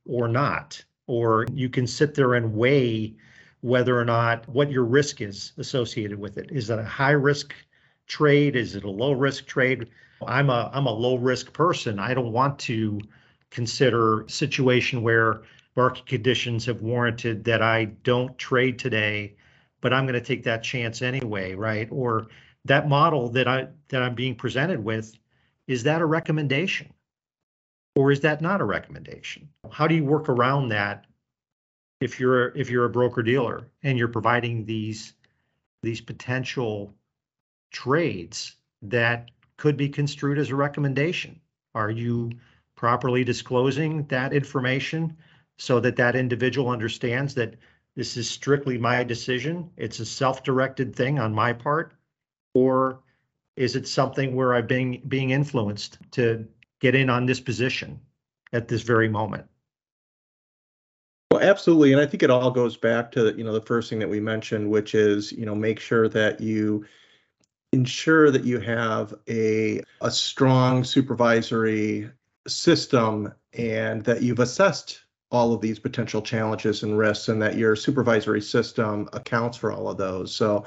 or 0.06 0.27
not. 0.27 0.84
Or 1.08 1.45
you 1.53 1.69
can 1.69 1.88
sit 1.88 2.15
there 2.15 2.34
and 2.34 2.53
weigh 2.53 3.15
whether 3.62 3.99
or 3.99 4.06
not 4.06 4.47
what 4.47 4.71
your 4.71 4.84
risk 4.84 5.21
is 5.21 5.53
associated 5.58 6.19
with 6.19 6.38
it. 6.38 6.51
Is 6.51 6.69
it 6.69 6.80
a 6.80 6.84
high 6.84 7.12
risk 7.12 7.53
trade? 8.08 8.56
Is 8.56 8.75
it 8.75 8.84
a 8.84 8.89
low 8.89 9.12
risk 9.12 9.45
trade? 9.45 9.88
I'm 10.25 10.49
a 10.49 10.69
I'm 10.73 10.86
a 10.86 10.91
low 10.91 11.15
risk 11.15 11.53
person. 11.53 11.99
I 11.99 12.13
don't 12.13 12.32
want 12.32 12.60
to 12.60 12.99
consider 13.49 14.25
situation 14.27 15.01
where 15.01 15.41
market 15.75 16.06
conditions 16.06 16.65
have 16.65 16.82
warranted 16.82 17.43
that 17.45 17.62
I 17.62 17.86
don't 18.03 18.38
trade 18.38 18.80
today, 18.80 19.36
but 19.82 19.93
I'm 19.93 20.06
going 20.06 20.19
to 20.19 20.25
take 20.25 20.43
that 20.43 20.63
chance 20.63 21.01
anyway, 21.01 21.53
right? 21.53 21.88
Or 21.91 22.27
that 22.65 22.89
model 22.89 23.30
that 23.30 23.47
I 23.47 23.67
that 23.89 24.01
I'm 24.01 24.15
being 24.15 24.36
presented 24.36 24.84
with, 24.84 25.17
is 25.67 25.84
that 25.84 26.01
a 26.01 26.06
recommendation? 26.06 26.91
Or 27.97 28.12
is 28.12 28.19
that 28.21 28.41
not 28.41 28.62
a 28.62 28.65
recommendation? 28.65 29.49
How 29.71 29.88
do 29.88 29.95
you 29.95 30.05
work 30.05 30.29
around 30.29 30.69
that 30.69 31.07
if 31.99 32.19
you're 32.19 32.55
if 32.55 32.69
you're 32.69 32.86
a 32.86 32.89
broker 32.89 33.23
dealer 33.23 33.67
and 33.81 33.97
you're 33.97 34.07
providing 34.07 34.65
these 34.65 35.13
these 35.81 35.99
potential 35.99 36.93
trades 37.71 38.55
that 38.83 39.31
could 39.57 39.77
be 39.77 39.89
construed 39.89 40.38
as 40.38 40.51
a 40.51 40.55
recommendation 40.55 41.39
are 41.73 41.89
you 41.89 42.31
properly 42.75 43.23
disclosing 43.23 44.05
that 44.07 44.31
information 44.31 45.17
so 45.57 45.79
that 45.79 45.95
that 45.95 46.15
individual 46.15 46.69
understands 46.69 47.33
that 47.33 47.55
this 47.95 48.15
is 48.15 48.29
strictly 48.29 48.77
my 48.77 49.03
decision 49.03 49.69
it's 49.75 49.99
a 49.99 50.05
self-directed 50.05 50.95
thing 50.95 51.17
on 51.17 51.33
my 51.33 51.51
part 51.51 51.93
or 52.53 52.99
is 53.55 53.75
it 53.75 53.88
something 53.88 54.36
where 54.36 54.53
i'm 54.53 54.67
being 54.67 55.01
being 55.07 55.31
influenced 55.31 55.97
to 56.12 56.47
get 56.79 56.95
in 56.95 57.09
on 57.09 57.25
this 57.25 57.39
position 57.39 57.99
at 58.53 58.67
this 58.67 58.81
very 58.81 59.09
moment 59.09 59.45
Well, 61.31 61.41
absolutely. 61.41 61.91
And 61.91 62.01
I 62.01 62.05
think 62.05 62.23
it 62.23 62.29
all 62.29 62.51
goes 62.51 62.77
back 62.77 63.11
to, 63.13 63.33
you 63.37 63.43
know, 63.43 63.53
the 63.53 63.61
first 63.61 63.89
thing 63.89 63.99
that 63.99 64.09
we 64.09 64.19
mentioned, 64.19 64.69
which 64.69 64.95
is, 64.95 65.31
you 65.31 65.45
know, 65.45 65.55
make 65.55 65.79
sure 65.79 66.07
that 66.09 66.39
you 66.39 66.85
ensure 67.73 68.31
that 68.31 68.45
you 68.45 68.59
have 68.59 69.13
a, 69.27 69.81
a 70.01 70.09
strong 70.09 70.83
supervisory 70.83 72.09
system 72.47 73.33
and 73.53 74.03
that 74.05 74.21
you've 74.21 74.39
assessed 74.39 75.01
all 75.29 75.53
of 75.53 75.59
these 75.59 75.77
potential 75.77 76.21
challenges 76.21 76.83
and 76.83 76.97
risks 76.97 77.27
and 77.27 77.41
that 77.41 77.57
your 77.57 77.75
supervisory 77.75 78.41
system 78.41 79.09
accounts 79.11 79.57
for 79.57 79.73
all 79.73 79.89
of 79.89 79.97
those. 79.97 80.33
So 80.33 80.65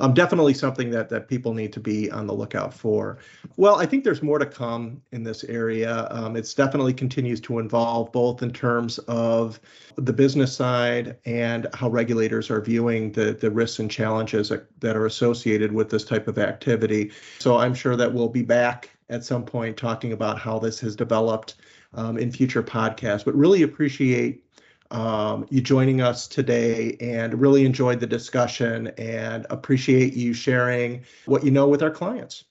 um, 0.00 0.14
definitely 0.14 0.54
something 0.54 0.90
that 0.90 1.08
that 1.10 1.28
people 1.28 1.54
need 1.54 1.72
to 1.74 1.80
be 1.80 2.10
on 2.10 2.26
the 2.26 2.32
lookout 2.32 2.74
for. 2.74 3.18
Well, 3.56 3.76
I 3.76 3.86
think 3.86 4.02
there's 4.02 4.22
more 4.22 4.40
to 4.40 4.46
come 4.46 5.00
in 5.12 5.22
this 5.22 5.44
area. 5.44 6.08
Um, 6.10 6.34
it's 6.34 6.54
definitely 6.54 6.92
continues 6.92 7.40
to 7.42 7.60
evolve 7.60 8.10
both 8.10 8.42
in 8.42 8.52
terms 8.52 8.98
of 9.00 9.60
the 9.94 10.12
business 10.12 10.54
side 10.54 11.16
and 11.24 11.68
how 11.74 11.88
regulators 11.88 12.50
are 12.50 12.60
viewing 12.60 13.12
the, 13.12 13.34
the 13.34 13.50
risks 13.50 13.78
and 13.78 13.90
challenges 13.90 14.48
that, 14.48 14.66
that 14.80 14.96
are 14.96 15.06
associated 15.06 15.70
with 15.70 15.88
this 15.88 16.04
type 16.04 16.26
of 16.26 16.36
activity. 16.38 17.12
So 17.38 17.58
I'm 17.58 17.74
sure 17.74 17.94
that 17.94 18.12
we'll 18.12 18.28
be 18.28 18.42
back 18.42 18.90
at 19.08 19.24
some 19.24 19.44
point 19.44 19.76
talking 19.76 20.12
about 20.12 20.38
how 20.38 20.58
this 20.58 20.80
has 20.80 20.96
developed 20.96 21.56
um, 21.94 22.18
in 22.18 22.30
future 22.30 22.62
podcasts. 22.62 23.24
But 23.24 23.34
really 23.34 23.62
appreciate 23.62 24.44
um, 24.90 25.46
you 25.50 25.60
joining 25.60 26.00
us 26.00 26.26
today 26.26 26.96
and 27.00 27.40
really 27.40 27.64
enjoyed 27.64 28.00
the 28.00 28.06
discussion 28.06 28.88
and 28.98 29.46
appreciate 29.50 30.14
you 30.14 30.32
sharing 30.34 31.04
what 31.26 31.44
you 31.44 31.50
know 31.50 31.68
with 31.68 31.82
our 31.82 31.90
clients. 31.90 32.44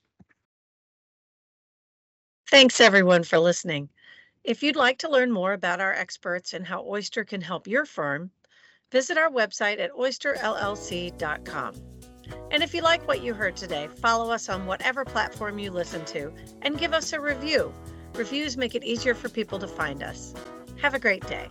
Thanks 2.50 2.82
everyone 2.82 3.24
for 3.24 3.38
listening. 3.38 3.90
If 4.44 4.64
you'd 4.64 4.76
like 4.76 4.98
to 5.00 5.10
learn 5.10 5.32
more 5.32 5.54
about 5.54 5.82
our 5.82 5.94
experts 5.94 6.54
and 6.54 6.66
how 6.66 6.84
Oyster 6.88 7.24
can 7.24 7.42
help 7.42 7.68
your 7.68 7.86
firm, 7.86 8.32
visit 8.92 9.18
our 9.18 9.30
website 9.30 9.80
at 9.80 9.92
oysterllc.com. 9.92 11.76
And 12.52 12.64
if 12.64 12.74
you 12.74 12.82
like 12.82 13.08
what 13.08 13.22
you 13.22 13.34
heard 13.34 13.56
today, 13.56 13.88
follow 14.02 14.32
us 14.32 14.50
on 14.50 14.66
whatever 14.66 15.06
platform 15.06 15.60
you 15.60 15.72
listen 15.72 16.04
to 16.06 16.34
and 16.62 16.80
give 16.80 16.94
us 16.94 17.14
a 17.14 17.20
review. 17.20 17.74
Reviews 18.20 18.58
make 18.58 18.76
it 18.76 18.84
easier 18.84 19.16
for 19.16 19.30
people 19.30 19.60
to 19.60 19.66
find 19.66 20.04
us. 20.04 20.34
Have 20.82 20.94
a 20.94 21.00
great 21.00 21.26
day. 21.28 21.48